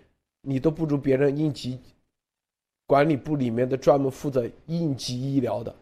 [0.42, 1.80] 你都不如别人应急
[2.88, 5.76] 管理部里面的专门负责应急医疗的，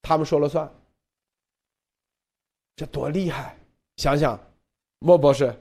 [0.00, 0.72] 他们说了算，
[2.76, 3.58] 这多厉害！
[3.96, 4.40] 想想，
[5.00, 5.52] 莫博士。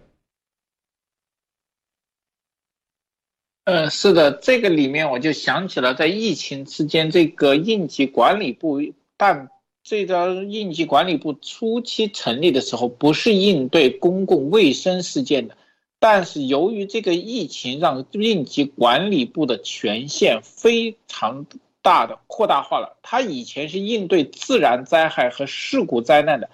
[3.63, 8.79] 嗯，是的，这个里面我就想起了在疫情期间，这个应急管理部，
[9.17, 9.49] 但
[9.81, 15.57] 这个应急管理部初期成立的时候，不是应对公共卫生事件的，
[16.03, 21.45] 但是由于这个疫情，让应急管理部的权限非常
[21.81, 22.97] 大的扩大化了。
[23.01, 26.49] 他以前是应对自然灾害和事故灾难的，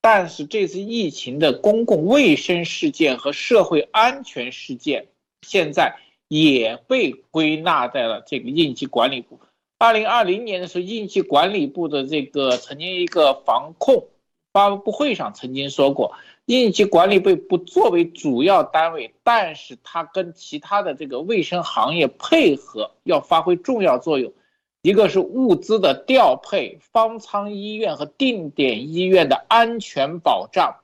[0.00, 5.08] 但是这次疫情的公共卫生事件和社会安全事件，
[5.42, 5.96] 现在。
[6.28, 9.38] 也被归纳在了这个应急管理部。
[9.78, 14.08] 二零二零年的时候，应急管理部的这个曾经一个防控
[14.52, 16.14] 发布会上曾经说过，
[16.46, 24.32] 应急管理部不作为主要单位，但是它跟其他的这个卫生行业配合，要发挥重要作用。
[24.82, 30.76] 一个是物资的调配，方舱医院和定点医院的安全保障。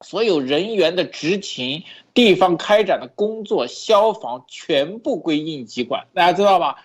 [0.00, 1.82] 所有人员的执勤、
[2.14, 6.76] 地方开展的工作、消防全部归应急管，大家知道吧？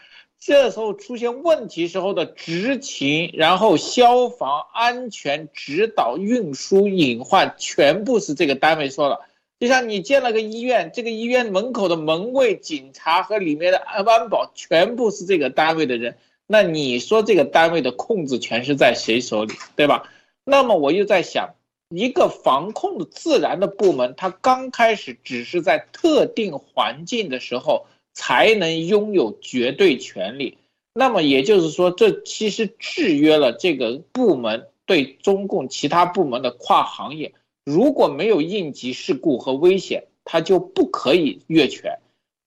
[0.45, 9.21] 这时候出现问题时候的执勤，然后消防安全指导、运输隐患，全部是这个单位说了。
[9.57, 20.11] 就像你建了个医院，这个医院门口的门卫、警察和里面的安安保，全部是这个单位的人，那你说这个单位的控制权是在谁手里，对吧？
[20.43, 21.55] 那么我又在想。
[21.89, 30.57] 一个防控的自然的部门，它刚开始只是在特定环境的时候才能拥有绝对权利。
[30.93, 37.33] 那么也就是说，这其实制约了这个部门对中共其他部门的跨行业。
[37.65, 41.99] 如果没有应急事故和危险，它就不可以越权。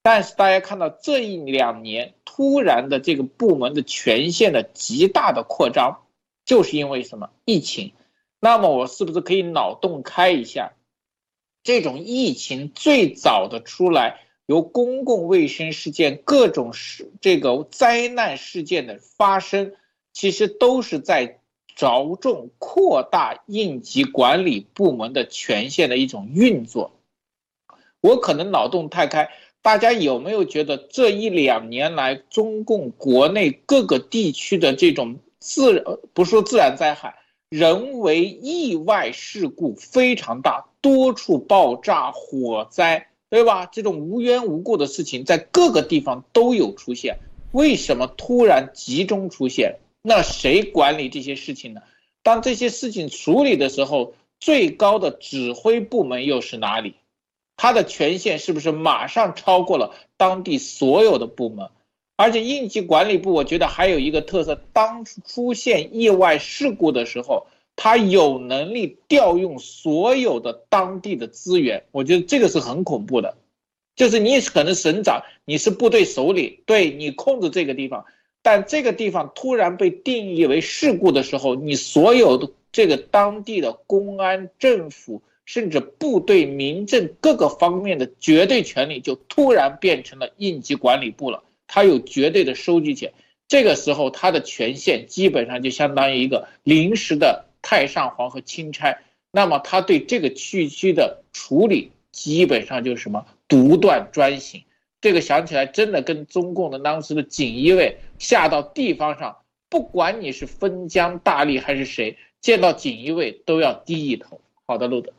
[0.03, 6.05] 但是大家看到这一两年突然的这个部门的权限的极大的扩张，
[6.45, 7.29] 就是因为什么？
[7.43, 7.91] 疫情。
[8.39, 10.73] 那么我是不是可以脑洞开一下？
[11.63, 19.73] 这种疫情最早的出来，由公共卫生事件、各种事这个灾难事件的发生，
[20.13, 21.39] 其实都是在
[21.75, 26.93] 着重扩大应急管理部门的权限的一种运作。
[27.99, 29.29] 我可能脑洞太开，
[29.61, 35.83] 大家有没有觉得这一两年来，中共国内各个地区的这种自
[36.13, 37.15] 不说自然灾害？
[37.49, 43.65] 人为意外事故非常大，多处爆炸、火灾，对吧？
[43.65, 47.19] 这种无缘无故的事情在各个地方都有出现，
[47.51, 49.79] 为什么突然集中出现？
[50.01, 51.81] 那谁管理这些事情呢？
[52.23, 56.95] 当这些事情处理的时候，最高的指挥部门又是哪里？
[57.57, 61.69] 他的权限是不是马上超过了当地所有的部门？
[62.15, 67.47] 而且应急管理部，我觉得还有一个特色，当出现意外事故的时候，
[67.77, 71.85] 他有能力调用所有的当地的资源。
[71.91, 73.37] 我觉得这个是很恐怖的，
[73.95, 78.03] 就是你可能省长，你是部队首领，对你控制这个地方，
[78.41, 91.43] 但这个地方突然被定义为事故的时候，你所有的这个当地的公安、政府，甚至部队、民政各个方面的绝对权力，就突然变成了应急管理部了。
[91.67, 93.13] 他有绝对的收集权，
[93.47, 98.97] 这个时候他的权限基本上就相当于一个临时的太上皇和钦差，
[99.29, 104.63] 那么他对这个区区的处理基本上就是什么独断专行。
[105.01, 114.39] 这个想起来真的跟中共的当时的锦衣卫下到地方上，不管你是封疆大吏还是谁，见到锦衣卫都要低一头。
[114.65, 115.11] 好的，路德，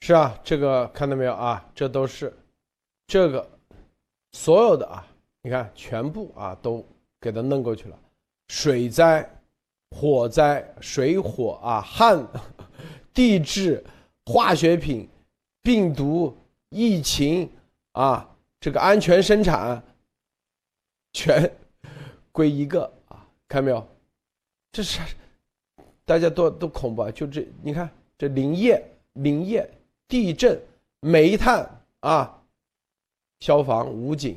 [0.00, 1.64] 是啊，这个看到没有啊？
[1.72, 2.36] 这都是
[3.06, 3.48] 这个
[4.32, 5.06] 所有的啊。
[5.42, 6.84] 你看，全部啊都
[7.20, 7.96] 给他弄过去了，
[8.48, 9.24] 水灾、
[9.94, 12.26] 火灾、水火啊、旱、
[13.14, 13.82] 地质、
[14.26, 15.08] 化学品、
[15.62, 16.36] 病毒、
[16.70, 17.48] 疫情
[17.92, 18.28] 啊，
[18.58, 19.80] 这个安全生产，
[21.12, 21.48] 全
[22.32, 23.86] 归一个啊，看到没有？
[24.72, 25.00] 这是
[26.04, 27.10] 大家都都恐怖啊！
[27.12, 27.88] 就这，你看
[28.18, 29.70] 这林业、林业、
[30.08, 30.60] 地震、
[30.98, 31.70] 煤炭
[32.00, 32.42] 啊，
[33.38, 34.36] 消防、武警、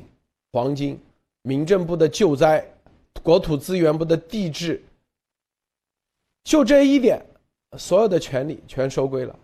[0.52, 0.96] 黄金、
[1.42, 2.64] 民政部的救灾、
[3.24, 4.80] 国土资源部的地质，
[6.48, 7.22] 就这一点，
[7.76, 9.38] 所有的权利全收归了。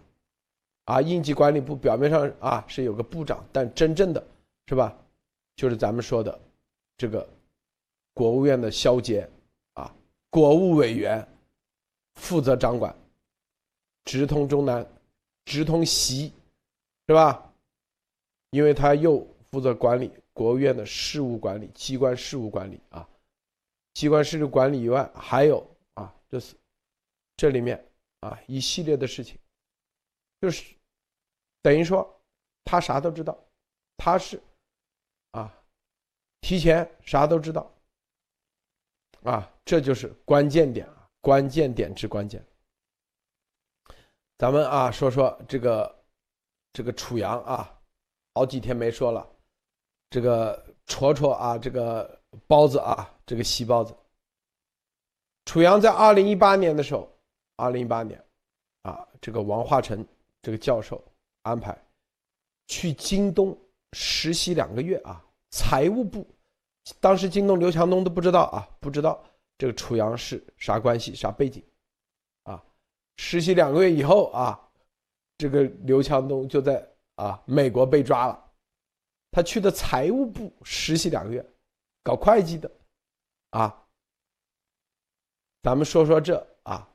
[0.87, 4.27] 啊，应急管理部表面上啊是有个部长，但真正的
[4.69, 4.97] 是吧，
[5.55, 6.41] 就是咱们说的
[6.97, 7.29] 这个
[8.15, 9.29] 国务院的肖杰
[9.75, 9.95] 啊，
[10.31, 11.29] 国务委员
[12.15, 12.97] 负责掌管，
[14.07, 14.87] 直通中南，
[15.45, 16.33] 直通西，
[17.07, 17.53] 是吧？
[18.49, 23.07] 因为他又负责管理国务院的事务管理、机关事务管理啊，
[23.93, 26.55] 机关事务管理以外，还有啊，这是
[27.37, 29.39] 这里面啊一系列的事情。
[30.41, 30.75] 就是
[31.63, 32.21] 等于说，
[32.65, 33.39] 他啥都知道，
[33.97, 34.39] 他是
[35.31, 35.51] 啊，
[36.43, 37.73] 提前啥都知道
[39.23, 42.45] 啊，这就是关键点啊，关键点之关键。
[44.37, 46.05] 咱们啊说说这个
[46.73, 47.81] 这个楚阳啊，
[48.35, 49.27] 好几天没说了，
[50.11, 53.97] 这个戳戳啊，这个包子啊，这个西包子。
[55.47, 57.14] 楚阳在二零一八年的时候，
[57.57, 58.23] 二零一八年
[58.83, 60.07] 啊，这个王化成。
[60.43, 61.03] 这个教授
[61.41, 61.75] 安排
[62.67, 63.59] 去京东
[63.93, 66.27] 实习两个月啊，财务部
[67.01, 69.25] 当时京东刘强东都不知道啊，不知道
[69.57, 71.65] 这个楚阳是啥关系啥背景
[72.43, 72.63] 啊，
[73.17, 74.61] 实习两个月以后啊，
[75.39, 78.53] 这个刘强东就在啊美国被抓了，
[79.31, 81.43] 他去的财务部实习两个月，
[82.03, 82.71] 搞会计的
[83.49, 83.83] 啊，
[85.63, 86.87] 咱们说说这啊，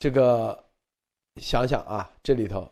[0.00, 0.64] 这个。
[1.40, 2.68] 想想啊，这里头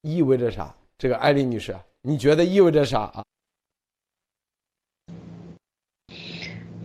[0.00, 0.74] 意味着啥？
[0.98, 3.22] 这个艾丽女士，你觉得意味着啥啊？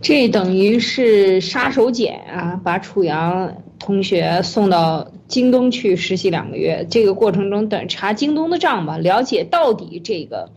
[0.02, 6.86] 这等于是杀手锏啊，把楚阳同学送到京东去实习两个月。
[6.88, 10.52] 这个过程中，等查京东的账吧，了解到底这个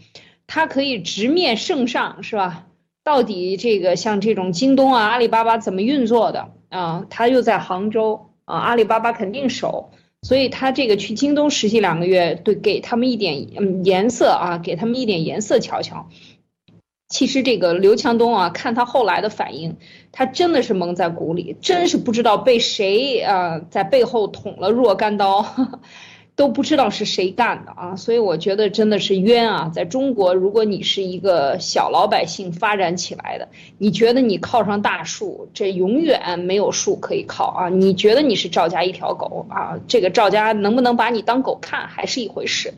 [0.45, 2.67] 他可以直面圣上是吧？
[3.03, 7.07] 到底这个像这种京东啊、阿里巴巴怎么运作的啊？
[7.09, 9.91] 他又在杭州啊，阿里巴巴肯定熟。
[10.21, 16.07] 所以他这个去京东实习两个月，对，给他们一点嗯颜色啊，给他们一点颜色瞧瞧。
[17.09, 19.75] 其实这个刘强东啊，看他后来的反应，
[20.13, 25.45] 他真的是蒙在鼓里，真是不知道被谁啊在背后捅了若干刀。
[26.35, 29.71] 都不知道是谁干的啊，所以我觉得真的是冤啊！
[29.71, 37.69] 在中国，如果你是一个小老百姓发展起来的，你觉得你靠上大树，这永远没有树可以靠啊！
[37.69, 39.79] 你觉得你是赵家一条狗啊？
[39.87, 42.73] 这个赵家能不能把你当狗看，还是一回事，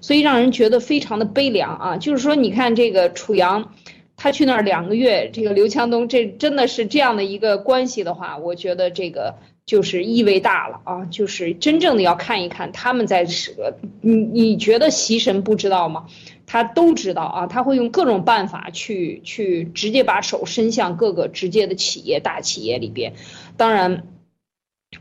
[0.00, 1.96] 所以让人觉得非常的悲凉啊！
[1.96, 3.72] 就是说，你看这个楚阳，
[4.16, 9.34] 他去那儿两个月，这个刘强东，这真的是这样的一个关系的话，我觉得这个。
[9.70, 11.04] 就是意味大了啊！
[11.12, 13.54] 就是真正的要看一看他们在是，
[14.00, 16.06] 你你觉得习神不知道吗？
[16.44, 17.46] 他都知道啊！
[17.46, 23.12] 他会用各种办法去去直接把手伸向各个直接的企业大企业里边。
[23.56, 24.08] 当然，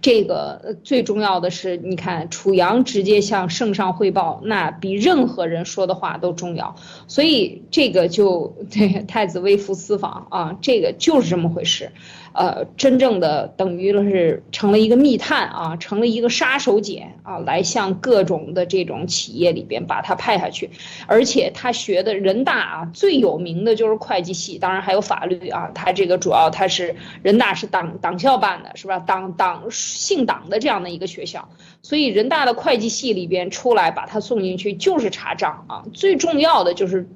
[0.01, 6.76] 这个最重要的是，你看楚阳直接向圣上汇报，那比任何人说的话都重要。
[7.07, 11.91] 所以这个就对 太子微服私访啊，这个就是这么回事。
[12.34, 20.69] 呃，真正的等于了是成了一个密探啊，成了一个杀手锏啊，来向各种的这种企业里边把他派下去，
[21.07, 28.99] 而且他学的人大啊最有名的就是会计系，当然还有法律啊，他这个主要他是人大是党党校办的，是吧？
[28.99, 31.49] 党党姓党的这样的一个学校，
[31.82, 37.09] 所以人大的会计系里边出来把他送进去就是查账啊，最重要的就是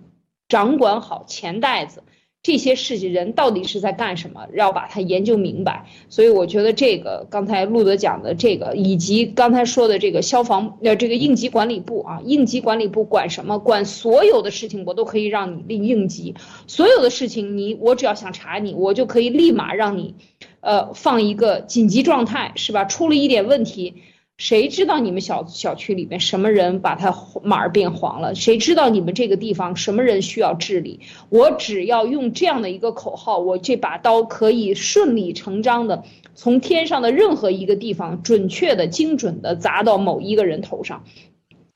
[0.49, 2.03] 掌管好钱袋子。
[2.43, 4.45] 这些事情人到底是在干什么？
[4.53, 5.85] 要把它研究明白。
[6.09, 13.57] 所以我觉得这个刚才路德讲的这个，以及刚才说的这个消防呃这个应急管理部啊，应急管理部管什么？
[13.59, 16.35] 管所有的事情，我都可以让你应应急。
[16.67, 20.15] 所有的事情，你我只要想查你，我就可以立马让你，
[20.59, 22.83] 呃，放一个紧急状态，是吧？
[22.83, 24.03] 出了一点问题。
[24.37, 28.33] 谁知道你们小小区里面什么人把他马儿变黄了？
[28.33, 31.01] 谁知道你们这个地方什么人需要治理？
[31.29, 36.03] 我只要用这样的一个口号，我这把刀可以顺理成章的
[36.33, 41.03] 从天上的任何一个地方准确的、精准的砸到某一个人头上。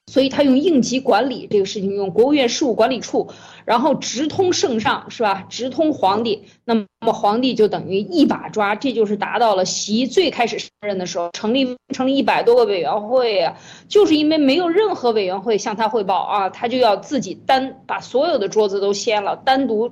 [0.07, 3.29] 所以他用应急管理这个事情，用国务院事务管理处，
[3.65, 5.45] 然后直通圣上，是吧？
[5.49, 19.91] 直通皇帝，那么皇帝就等于一把抓，这就是达到了习最开始上任的时候，成立成立一百多个委员会啊，就是因为没有任何委员会向他汇报啊，他就要自己单把所有的桌子都掀了，单独。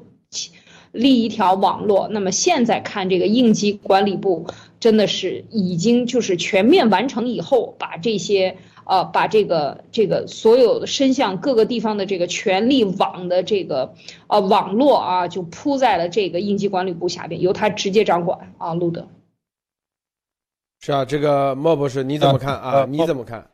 [0.91, 2.07] 立一条网络。
[2.09, 4.47] 那么现在看这个应急管理部，
[4.85, 8.55] 真的是已经就是全面完成以后，把这些
[8.85, 13.95] 呃把这个这个所有的伸向各个地方的这个权力网的这个
[14.27, 18.75] 呃网络啊，就铺在了这个应急管理部下边，由他直接掌管啊。
[18.75, 19.07] 路德，
[20.81, 22.85] 是啊，这个莫博士你怎么看啊？
[22.87, 23.49] 你怎么看？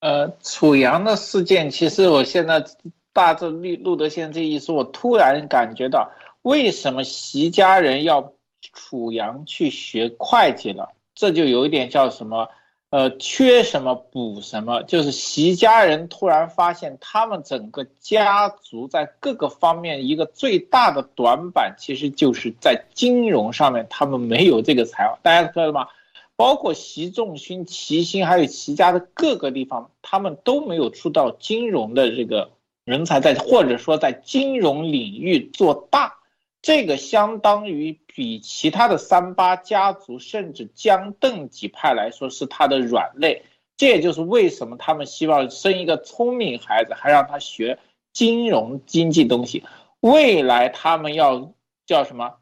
[0.00, 2.66] 呃，楚阳的事件，其实我现在
[3.14, 8.34] 大致路路德先生这意思，我突然感觉到，为什么习家人要
[8.72, 10.90] 楚阳去学会计了？
[11.14, 12.48] 这就有一点叫什么？
[12.90, 25.16] 呃，缺什么补什么，就是习家人突然发现，他们整个家族在各个方面一个最大的短板，其实就是在金融上面，他们没有这个才华。
[25.22, 25.86] 大家知道吗？
[26.34, 32.50] 包括习仲勋、齐心，还有齐家的各个地方，他们都没有出到金融的这个
[32.84, 36.14] 人才，在或者说在金融领域做大，
[36.62, 43.44] 这个相当于比其他的三八家族甚至江邓几派来说是他的软肋。
[43.76, 47.78] 这也就是为什么他们希望生一个聪明孩子，还让他学
[48.12, 49.64] 金融经济东西，
[50.00, 51.54] 未来他们要
[51.86, 52.34] 叫什么？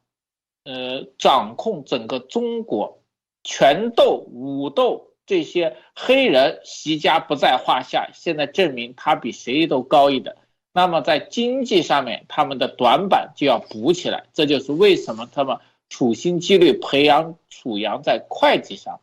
[0.64, 3.02] 呃，掌控整个中国。
[3.44, 8.10] 拳斗、武斗这些黑人，习家不在话下。
[8.12, 10.34] 现在证明他比谁都高一等。
[10.78, 14.26] 那么在经济上面，他们的短板就要补起来。
[14.32, 15.58] 这就是为什么他们
[15.88, 19.00] 处心积虑培养楚阳在会计上。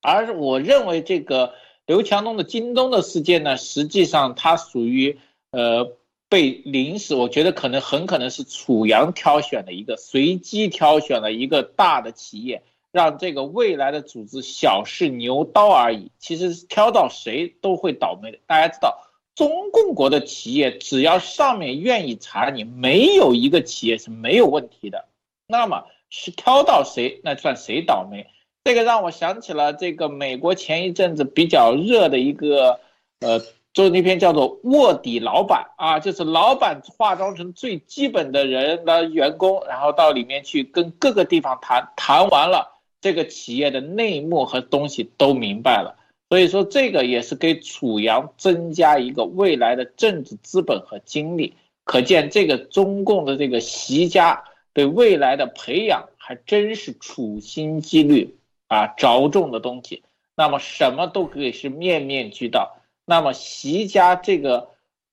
[0.00, 1.54] 而我认为这个
[1.86, 5.20] 刘强东的京东的事件呢，实际上它属于
[5.52, 5.92] 呃
[6.28, 12.64] 被临时，我觉得可能很可能是楚阳挑选的一个随机挑选的一个大的企业。
[12.90, 18.38] 让这个未来的组织小试牛刀而已，其实挑到谁都会倒霉的。
[18.46, 25.06] 大家知道，中共国的企业只要上面愿意查你，没有一个企业是没有问题的。
[25.46, 28.26] 那么是挑到谁，那算谁倒霉？
[28.64, 32.80] 这个让我想起了这个美国前一阵子比较热的一个，
[33.20, 33.40] 呃，
[33.72, 42.68] 就那篇叫做卧底老板啊，就是老板化妆成最基本的人的员工，然后到里面去跟各个地方谈谈完了。
[43.00, 45.96] 这个企业的内幕和东西都明白了，
[46.32, 51.52] 所以说这个也是给楚阳增加一个未来的政治资本和精力。
[51.84, 58.34] 可见这个中共的这个习家对未来的培养还真是处心积虑
[58.68, 60.04] 啊，着重的东西。
[60.34, 62.78] 那么什么都可以是面面俱到。
[63.04, 64.70] 那么习家这个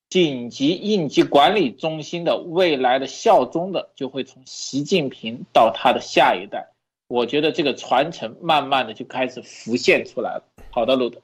[0.08, 6.70] 紧急应急管理中心的未来的效忠的，就会从习近平到他的下一代。
[7.08, 10.44] 我觉得这个传承慢慢的就开始浮现出来了。
[10.72, 11.20] 好的，路德，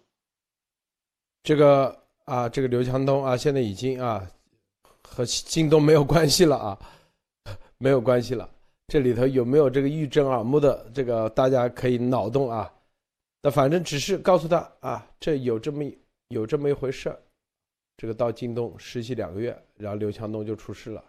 [1.44, 4.28] 这个啊，这个刘强东啊，现在已经啊
[5.04, 6.78] 和京东没有关系了啊，
[7.78, 8.50] 没有关系了。
[8.88, 10.90] 这里头有没有这个玉珍耳目的？
[10.92, 12.72] 这个大家可以脑洞啊。
[13.40, 15.84] 那反正只是告诉他啊，这有这么
[16.28, 17.16] 有这么一回事。
[17.96, 21.02] 这个到京东实习两个月，然后刘强东就出事了，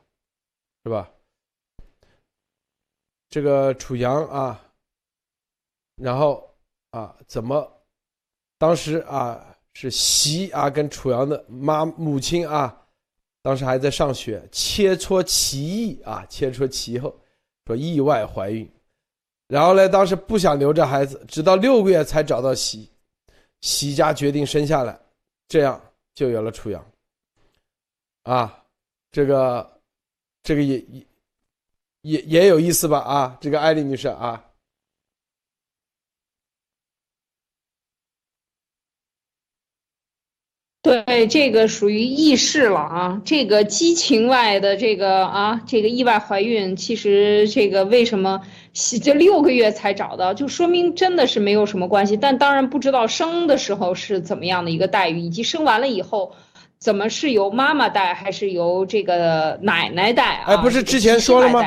[0.83, 1.11] 是吧？
[3.29, 4.63] 这个楚阳啊。
[5.95, 6.47] 然后
[6.91, 7.73] 啊，怎么？
[8.57, 12.75] 当时啊，是席啊跟楚阳的妈母亲啊，
[13.43, 17.15] 当时还在上学，切磋棋艺啊，切磋棋后
[17.65, 18.67] 说意外怀孕，
[19.47, 22.89] 然后呢，当时不想留着孩子，直到六个月才找到席，
[23.61, 24.99] 席家决定生下来，
[25.47, 25.79] 这样
[26.15, 26.83] 就有了楚阳。
[28.23, 28.63] 啊，
[29.11, 29.79] 这个
[30.41, 31.05] 这个也也
[32.01, 32.99] 也也有意思吧？
[32.99, 34.43] 啊，这个艾丽女士啊。
[40.87, 43.21] 对，这个属于意识了啊！
[43.25, 48.41] 这个激情外的这个啊，这个意外怀孕，其实这个为什么
[49.03, 52.15] 这六个月才找到，就说明真的是没有什么关系。
[52.15, 56.33] 但当然不知道生的时候是怎么样的一个待遇，以及生完了以后，
[56.79, 60.45] 怎么是由妈妈带还是由这个奶奶带啊？
[60.47, 61.61] 哎，不是之前说了吗？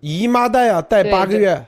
[0.00, 1.62] 姨妈带啊，带八个月。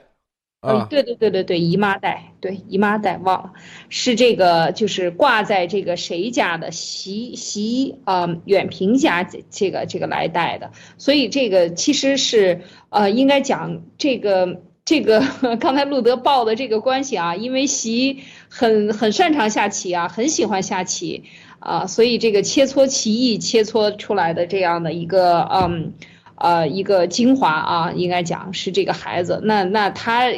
[0.67, 3.53] 嗯，对对对对对，姨妈带，对姨妈带，忘了，
[3.91, 15.23] 是这个，就是挂在这个谁家的习习啊远平家这个这个来带的，所以这个其实是呃应该讲这个这个
[15.61, 21.25] 刚才路德报的这个关系啊，因为习很很擅长下棋啊，很喜欢下棋
[21.59, 25.93] 啊，所以这个切磋棋艺切磋出来的这样的一个嗯
[26.37, 30.33] 呃一个精华啊，应该讲是这个孩子，那那他。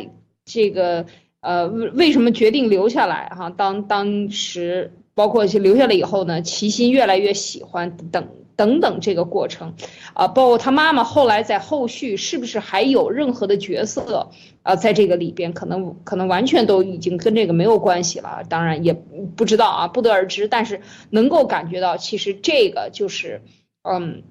[0.47, 1.05] 这个
[1.40, 3.51] 呃，为什么决定留下来哈？
[3.51, 9.74] 当当时包括留下来以后呢，齐心越来越喜欢等等等这个过程，
[10.14, 14.31] 啊，包括他妈妈后来在后续是不是还有任何的角色
[14.62, 23.43] 啊，在这个里边可能可能完全都已经跟这个没有关系了，当然也不知道啊，不得而知，但是能够感觉到其实这个就是
[23.82, 24.23] 嗯。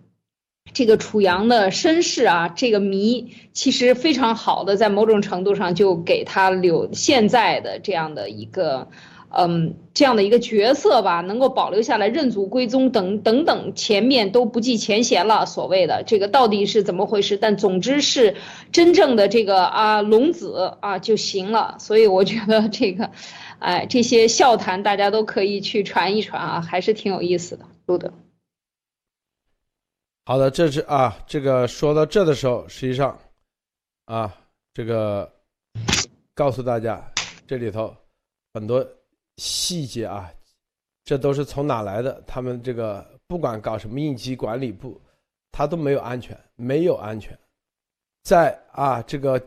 [0.73, 8.89] 这个楚阳的身世啊，这个谜其实非常好的，在某种程度上就给他留现在的这样的一个，
[9.29, 15.45] 嗯，这样的一个角色吧，能够保留下来，认祖归宗等等等，前面都不计前嫌了。
[15.45, 17.37] 所谓的这个到底是怎么回事？
[17.37, 18.35] 但总之是
[18.73, 21.77] 真正的这个啊龙子啊就行了。
[21.79, 23.11] 所以我觉得这个，
[23.59, 28.11] 哎，这些笑谈大家都可以去传一传啊，还是挺有意思的，路德。
[30.27, 33.15] 好的，这是啊，这个说到这的时候，实际上，
[34.05, 34.35] 啊，
[34.73, 35.31] 这个
[36.33, 36.99] 告诉大家，
[37.45, 37.95] 这里头
[38.51, 38.83] 很多
[39.37, 40.33] 细节啊，
[41.03, 42.19] 这都是从哪来的？
[42.25, 44.99] 他们这个不管搞什么应急管理部，
[45.51, 47.37] 他都没有安全，没有安全，
[48.23, 49.39] 在啊这个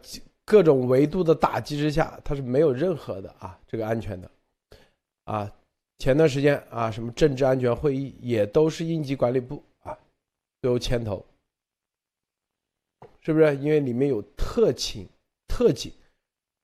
[0.44, 4.30] 各种维度的打击之下，它是没有任何的啊这个安全的，
[5.24, 5.52] 啊，
[5.98, 9.60] 前段时间啊，什么政治安全会议也都是应急管理部。
[10.60, 11.24] 都牵头，
[13.20, 13.56] 是不是？
[13.56, 15.08] 因为里面有特勤、
[15.46, 15.92] 特警，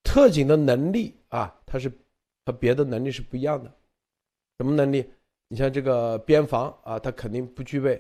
[0.02, 1.90] 特警的能力啊，它是
[2.44, 3.70] 和别的能力是不一样的。
[4.58, 5.10] 什么能力？
[5.48, 7.96] 你像这个边防啊，他肯定不具备，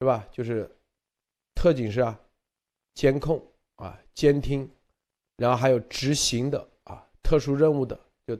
[0.00, 0.26] 是吧？
[0.30, 0.70] 就是
[1.54, 2.20] 特警是啊，
[2.94, 3.42] 监控
[3.76, 4.68] 啊，监听，
[5.36, 8.36] 然后还有执行的啊，特殊任务的，就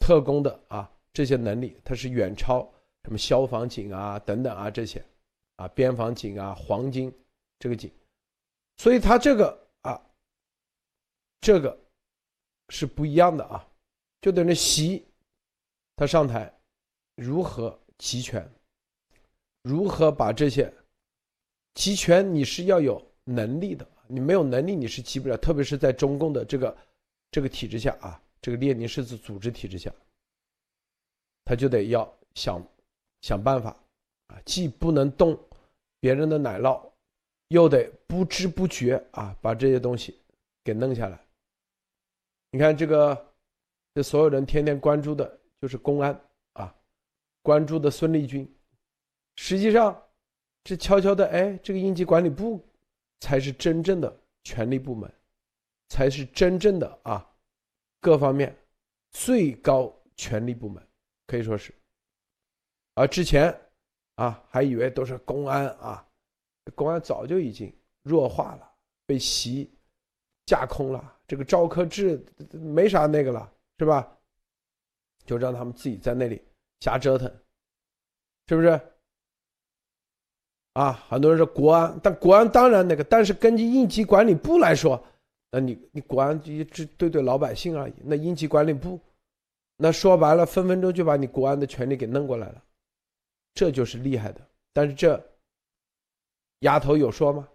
[0.00, 2.68] 特工的啊，这些能力，它是远超
[3.04, 5.04] 什么消防警啊等等啊这些。
[5.60, 7.12] 啊，边防警啊，黄金
[7.58, 7.92] 这个警，
[8.78, 10.00] 所以他这个啊，
[11.38, 11.78] 这个
[12.70, 13.68] 是不一样的啊，
[14.22, 15.04] 就等于习
[15.96, 16.50] 他上台
[17.14, 18.50] 如何集权，
[19.60, 20.72] 如何把这些
[21.74, 26.78] 集权，你是要有能力的，你没有能力你是集不了，特别是在中共的这个
[27.30, 29.92] 这个体制下啊，这个列宁式组织体制下，
[31.44, 32.66] 他就得要想
[33.20, 33.76] 想办法
[34.28, 35.38] 啊，既不能动。
[36.00, 36.90] 别人的奶酪，
[37.48, 40.18] 又得不知不觉啊，把这些东西
[40.64, 41.20] 给弄下来。
[42.50, 43.32] 你看这个，
[43.94, 46.18] 这所有人天天关注的就是公安
[46.54, 46.74] 啊，
[47.42, 48.50] 关注的孙立军，
[49.36, 50.02] 实际上
[50.64, 52.66] 这悄悄的，哎，这个应急管理部
[53.20, 55.12] 才是真正的权力部门，
[55.88, 57.30] 才是真正的啊，
[58.00, 58.56] 各方面
[59.10, 60.82] 最高权力部门，
[61.26, 61.74] 可以说是。
[62.94, 63.54] 而之前。
[64.20, 66.06] 啊，还以为都是公安啊，
[66.74, 67.72] 公安早就已经
[68.02, 68.70] 弱化了，
[69.06, 69.70] 被习
[70.44, 71.16] 架空了。
[71.26, 72.22] 这个赵克志
[72.52, 74.06] 没啥那个了，是吧？
[75.24, 76.42] 就让他们自己在那里
[76.80, 77.32] 瞎折腾，
[78.46, 78.78] 是不是？
[80.74, 85.02] 啊，很多人说国安，但国安当然那个，但是根据应急管理部来说，
[85.50, 87.94] 那你你国安就只对对老百姓而已。
[88.04, 89.00] 那应急管理部，
[89.78, 92.62] 那说白了，分分钟就把你国安的权利给弄过来了。
[93.54, 94.40] 这就是厉害的，
[94.72, 95.22] 但是这
[96.60, 97.48] 丫头有说吗？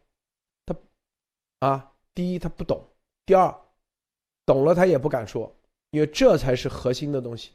[0.66, 0.76] 他
[1.60, 2.84] 啊，第一他不懂，
[3.26, 3.54] 第二
[4.46, 5.54] 懂了他也不敢说，
[5.92, 7.52] 因为这才是核心的东西，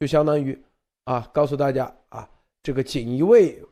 [0.00, 0.60] 就相当于
[1.04, 2.28] 啊，告诉大家啊，
[2.62, 3.62] 这个锦衣卫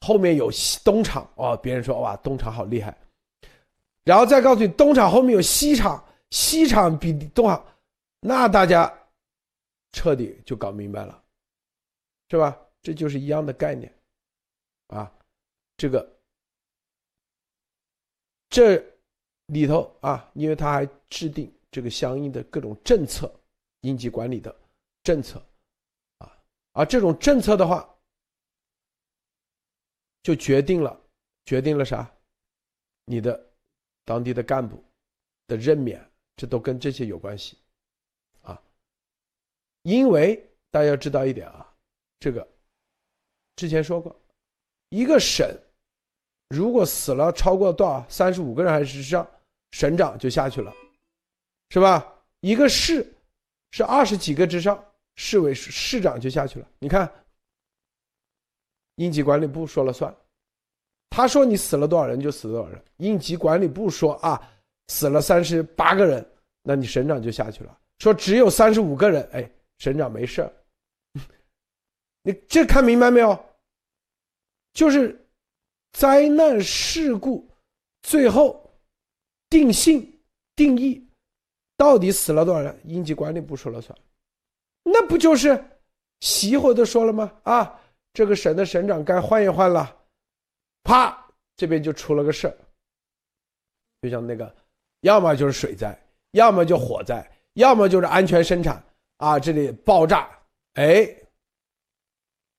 [0.00, 0.50] 后面有
[0.84, 2.96] 东厂哦，别人说哇，东厂好厉害，
[4.04, 7.64] 然后再告诉你东厂后面有西厂，西厂比东厂，
[8.20, 8.92] 那大家
[9.92, 11.22] 彻底就搞明白了，
[12.30, 12.56] 是吧？
[12.86, 13.92] 这就是一样的概念，
[14.86, 15.12] 啊，
[15.76, 16.08] 这个
[18.48, 18.76] 这
[19.46, 23.28] 里头啊，因为他还制定这个相应的各种政策，
[23.80, 24.54] 应急管理的
[25.02, 25.44] 政策，
[26.18, 26.32] 啊，
[26.74, 27.92] 而这种政策的话，
[30.22, 30.96] 就决定了
[31.44, 32.08] 决定了啥？
[33.06, 33.52] 你的
[34.04, 34.80] 当地的干部
[35.48, 37.58] 的任免，这都跟这些有关系，
[38.42, 38.62] 啊，
[39.82, 40.36] 因为
[40.70, 41.76] 大家要知道一点啊，
[42.20, 42.48] 这个。
[43.56, 44.14] 之前说过，
[44.90, 45.48] 一个省
[46.48, 49.26] 如果死了超过多少三十五个人还是上，
[49.72, 50.72] 省长就下去了，
[51.70, 52.14] 是吧？
[52.40, 53.04] 一个市
[53.72, 54.82] 是二十几个之上，
[55.16, 56.68] 市委市长就下去了。
[56.78, 57.10] 你看，
[58.96, 60.14] 应急管理部说了算，
[61.10, 62.80] 他说你死了多少人就死多少人。
[62.98, 64.40] 应急管理部说啊，
[64.88, 66.24] 死了三十八个人，
[66.62, 67.76] 那你省长就下去了。
[67.98, 70.48] 说只有三十五个人，哎，省长没事
[72.26, 73.38] 你这看明白没有？
[74.72, 75.24] 就是
[75.92, 77.48] 灾难事故
[78.02, 78.68] 最后
[79.48, 80.20] 定性
[80.56, 81.08] 定义
[81.76, 82.76] 到底死了多少人？
[82.84, 83.96] 应急管理部说了算，
[84.82, 85.64] 那不就是
[86.18, 87.32] 习会都说了吗？
[87.44, 87.80] 啊，
[88.12, 89.96] 这个省的省长该换一换了
[90.82, 91.16] 啪，
[91.56, 92.56] 这边就出了个事儿，
[94.02, 94.52] 就像那个，
[95.02, 95.96] 要么就是水灾，
[96.32, 98.82] 要么就火灾，要么就是安全生产
[99.18, 100.28] 啊，这里爆炸，
[100.74, 101.08] 哎，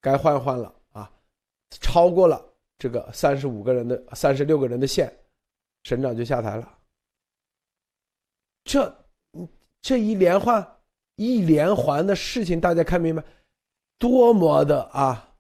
[0.08, 1.12] 该换换了啊，
[1.70, 2.44] 超过了
[2.78, 5.12] 这个三十五个人的三十六个人的线，
[5.84, 6.80] 省长就下台了。
[8.64, 9.06] 这，
[9.82, 10.66] 这一连环。
[11.20, 13.24] 一连环的事情，大家看明白，
[13.98, 15.36] 多么的啊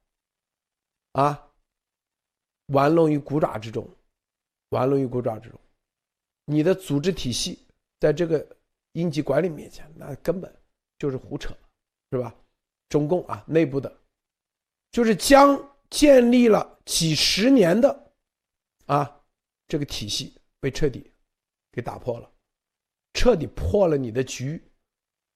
[1.11, 1.51] 啊，
[2.73, 3.87] 玩弄于股爪之中，
[4.69, 5.59] 玩弄于股爪之中。
[6.45, 7.59] 你的组织体系
[7.99, 8.43] 在这个
[8.93, 10.51] 应急管理面前，那根本
[10.97, 11.55] 就是胡扯，
[12.11, 12.33] 是吧？
[12.89, 13.95] 中共啊，内部的，
[14.91, 15.59] 就是将
[15.89, 18.11] 建立了几十年的
[18.85, 19.21] 啊
[19.67, 21.11] 这个体系被彻底
[21.71, 22.29] 给打破了，
[23.13, 24.61] 彻底破了你的局。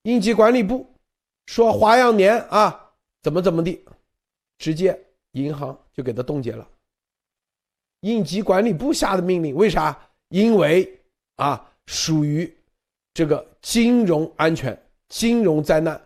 [0.03, 0.88] 应急管理部
[1.45, 3.86] 说花样年啊，怎么怎么地，
[4.57, 4.99] 直接
[5.34, 6.68] 银行就给他冻结了。
[7.99, 10.10] 应急管理部下的命令，为啥？
[10.30, 10.99] 因为
[11.36, 12.52] 啊，属于
[13.14, 14.76] 这个金融安全、
[15.10, 16.02] 金融灾难，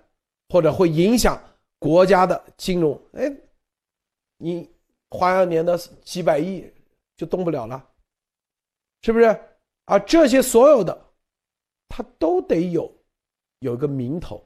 [0.49, 1.41] 或者会影响
[1.79, 2.99] 国家的金融。
[3.13, 3.31] 哎，
[4.37, 4.69] 你
[5.09, 6.71] 花样年的几百亿
[7.17, 7.85] 就动不了了，
[9.01, 9.25] 是不是？
[9.85, 11.05] 啊，这些所有的，
[11.87, 12.91] 他都得有。
[13.59, 14.45] 有一个名头，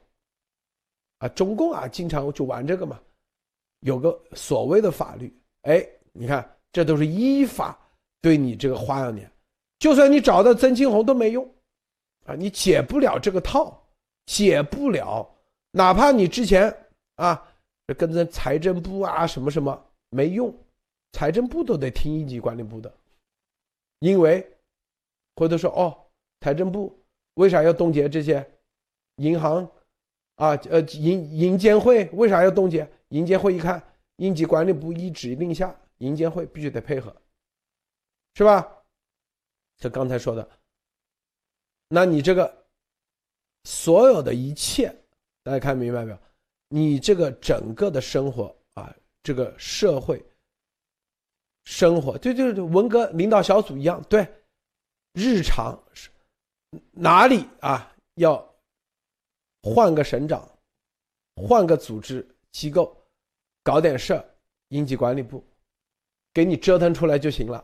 [1.18, 2.98] 啊，中共啊，经常就玩这个嘛，
[3.80, 7.78] 有个所谓的法律，哎，你看，这都是依法
[8.22, 9.30] 对你这个花样年，
[9.78, 11.44] 就算你找到曾庆红都没用，
[12.24, 13.86] 啊，你解不了这个套，
[14.26, 15.28] 解不了，
[15.72, 16.74] 哪怕你之前
[17.20, 17.46] 啊
[17.98, 20.52] 跟着财政部啊什么什么没用，
[21.12, 22.92] 财政部都得听一级管理部的，
[23.98, 24.48] 因为
[25.36, 26.06] 回头说哦，
[26.40, 26.98] 财政部
[27.34, 28.48] 为啥要冻结这些？
[29.16, 29.70] 银行，
[30.36, 32.90] 啊，呃，银银监会为啥要冻结？
[33.08, 33.82] 银监会一看，
[34.16, 37.14] 应急管理部一指令下，银监会必须得配合，
[38.34, 38.66] 是吧？
[39.76, 40.48] 这刚才说的，
[41.88, 42.66] 那你这个
[43.64, 44.94] 所有的一切，
[45.42, 46.18] 大家看明白没有？
[46.72, 50.24] 你这个整个的生活啊，这个社会
[51.64, 54.26] 生活，就就文革领导小组一样，对，
[55.12, 55.78] 日常
[56.92, 58.48] 哪里啊要？
[59.62, 60.58] 换个省长，
[61.36, 62.96] 换个组织机构，
[63.62, 64.24] 搞点事儿，
[64.68, 65.44] 应急管理部，
[66.32, 67.62] 给你折腾出来就行了，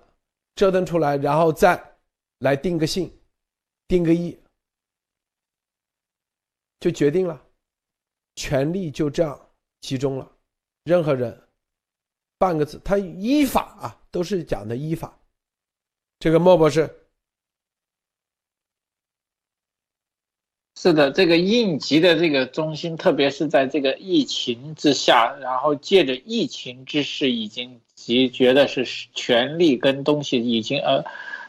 [0.57, 1.83] 折腾出来，然后再
[2.41, 3.11] 来定个性，
[3.89, 4.39] 定个义，
[6.81, 7.46] 就决定了，
[8.37, 9.49] 权力就这样
[9.81, 10.31] 集中了，
[10.85, 11.43] 任何人，
[12.39, 15.19] 半个字，他依法啊，都是讲的依法，
[16.21, 17.03] 这个莫博士。
[20.79, 28.85] 是的，这个应急的这个中心，特别是在这个疫情之下，然后借着疫情之势，已经集觉得是
[29.15, 31.03] 权力跟东西已经呃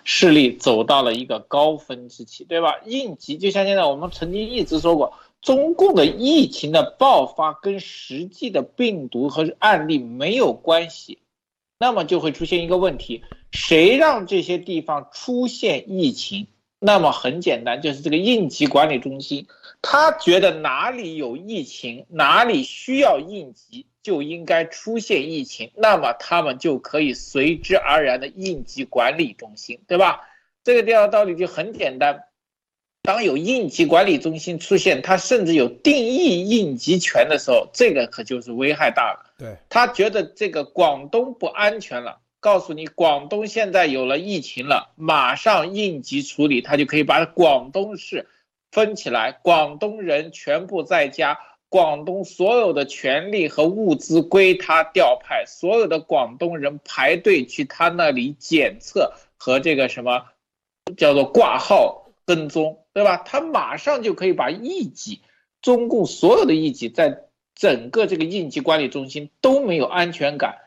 [0.06, 2.80] 势力走到了一个高峰之期，对吧？
[2.86, 11.20] 应急就像现在我们曾经一直说过，中共的疫情的爆发跟实际的病毒和案例没有关系，
[11.80, 16.48] 那么就会出现一个问题：谁让这些地方出现疫情？
[16.80, 19.48] 那么很简单，就是这个应急管理中心，
[19.82, 30.22] 他觉得哪里有疫情，哪里需要应急，就应该出现疫情，那么他们就可以随之而然的应急管理中心，对吧？
[30.64, 32.26] 这个地方道理就很简单，
[33.02, 39.34] 当有应急管理中心出现，他甚至有定义应急权的时候，这个可就是危害大了。
[39.38, 42.20] 对他觉得这个广东不安全了。
[42.40, 48.28] 告诉你，广东现在有了疫情了，马上应急处理，他就可以把广东市
[48.72, 60.26] 分起来，广东人全部在家，广东所有的权利和物资归他调派，所有的广东人排队去他那里检测和这个什么
[60.96, 63.18] 叫做挂号跟踪，对吧？
[63.18, 65.22] 他马上就可以把一级，
[65.62, 70.58] 中共所有的一级，在整个这个应急管理中心都没有安全感。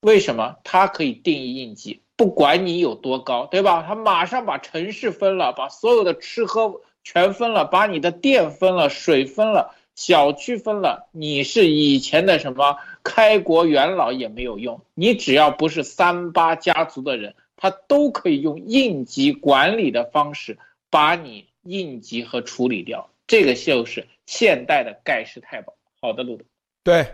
[0.00, 2.00] 为什么他可以定义应急？
[2.16, 3.84] 不管你有多高，对吧？
[3.86, 11.10] 他马上把城市分了，把所有的吃喝全分了，把你的电分了，水分了，小区分了。
[11.12, 20.56] 你是以前的什么开国元老也没有用，你只要不是三八家族的人，他都可以用应急管理的方式
[20.88, 23.08] 把你应急和处理掉。
[23.26, 25.74] 这个就是现代的盖世太保。
[26.00, 26.44] 好的，路德。
[26.82, 27.06] 对。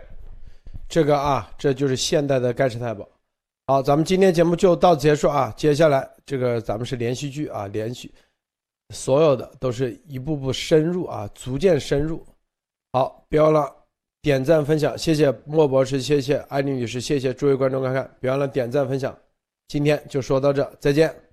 [0.89, 3.07] 这个啊，这就是现代的盖世太保。
[3.65, 5.53] 好，咱们今天节目就到此结束啊。
[5.55, 8.11] 接下来这个咱们是连续剧啊，连续
[8.93, 12.21] 所有的都是一步步深入啊，逐渐深入。
[12.91, 13.73] 好，别忘了
[14.21, 19.17] 点赞分享，谢谢莫博士，谢谢艾丽女士，谢谢诸位观众观看，别忘了点赞分享。
[19.69, 21.30] 今天就说到这，再见。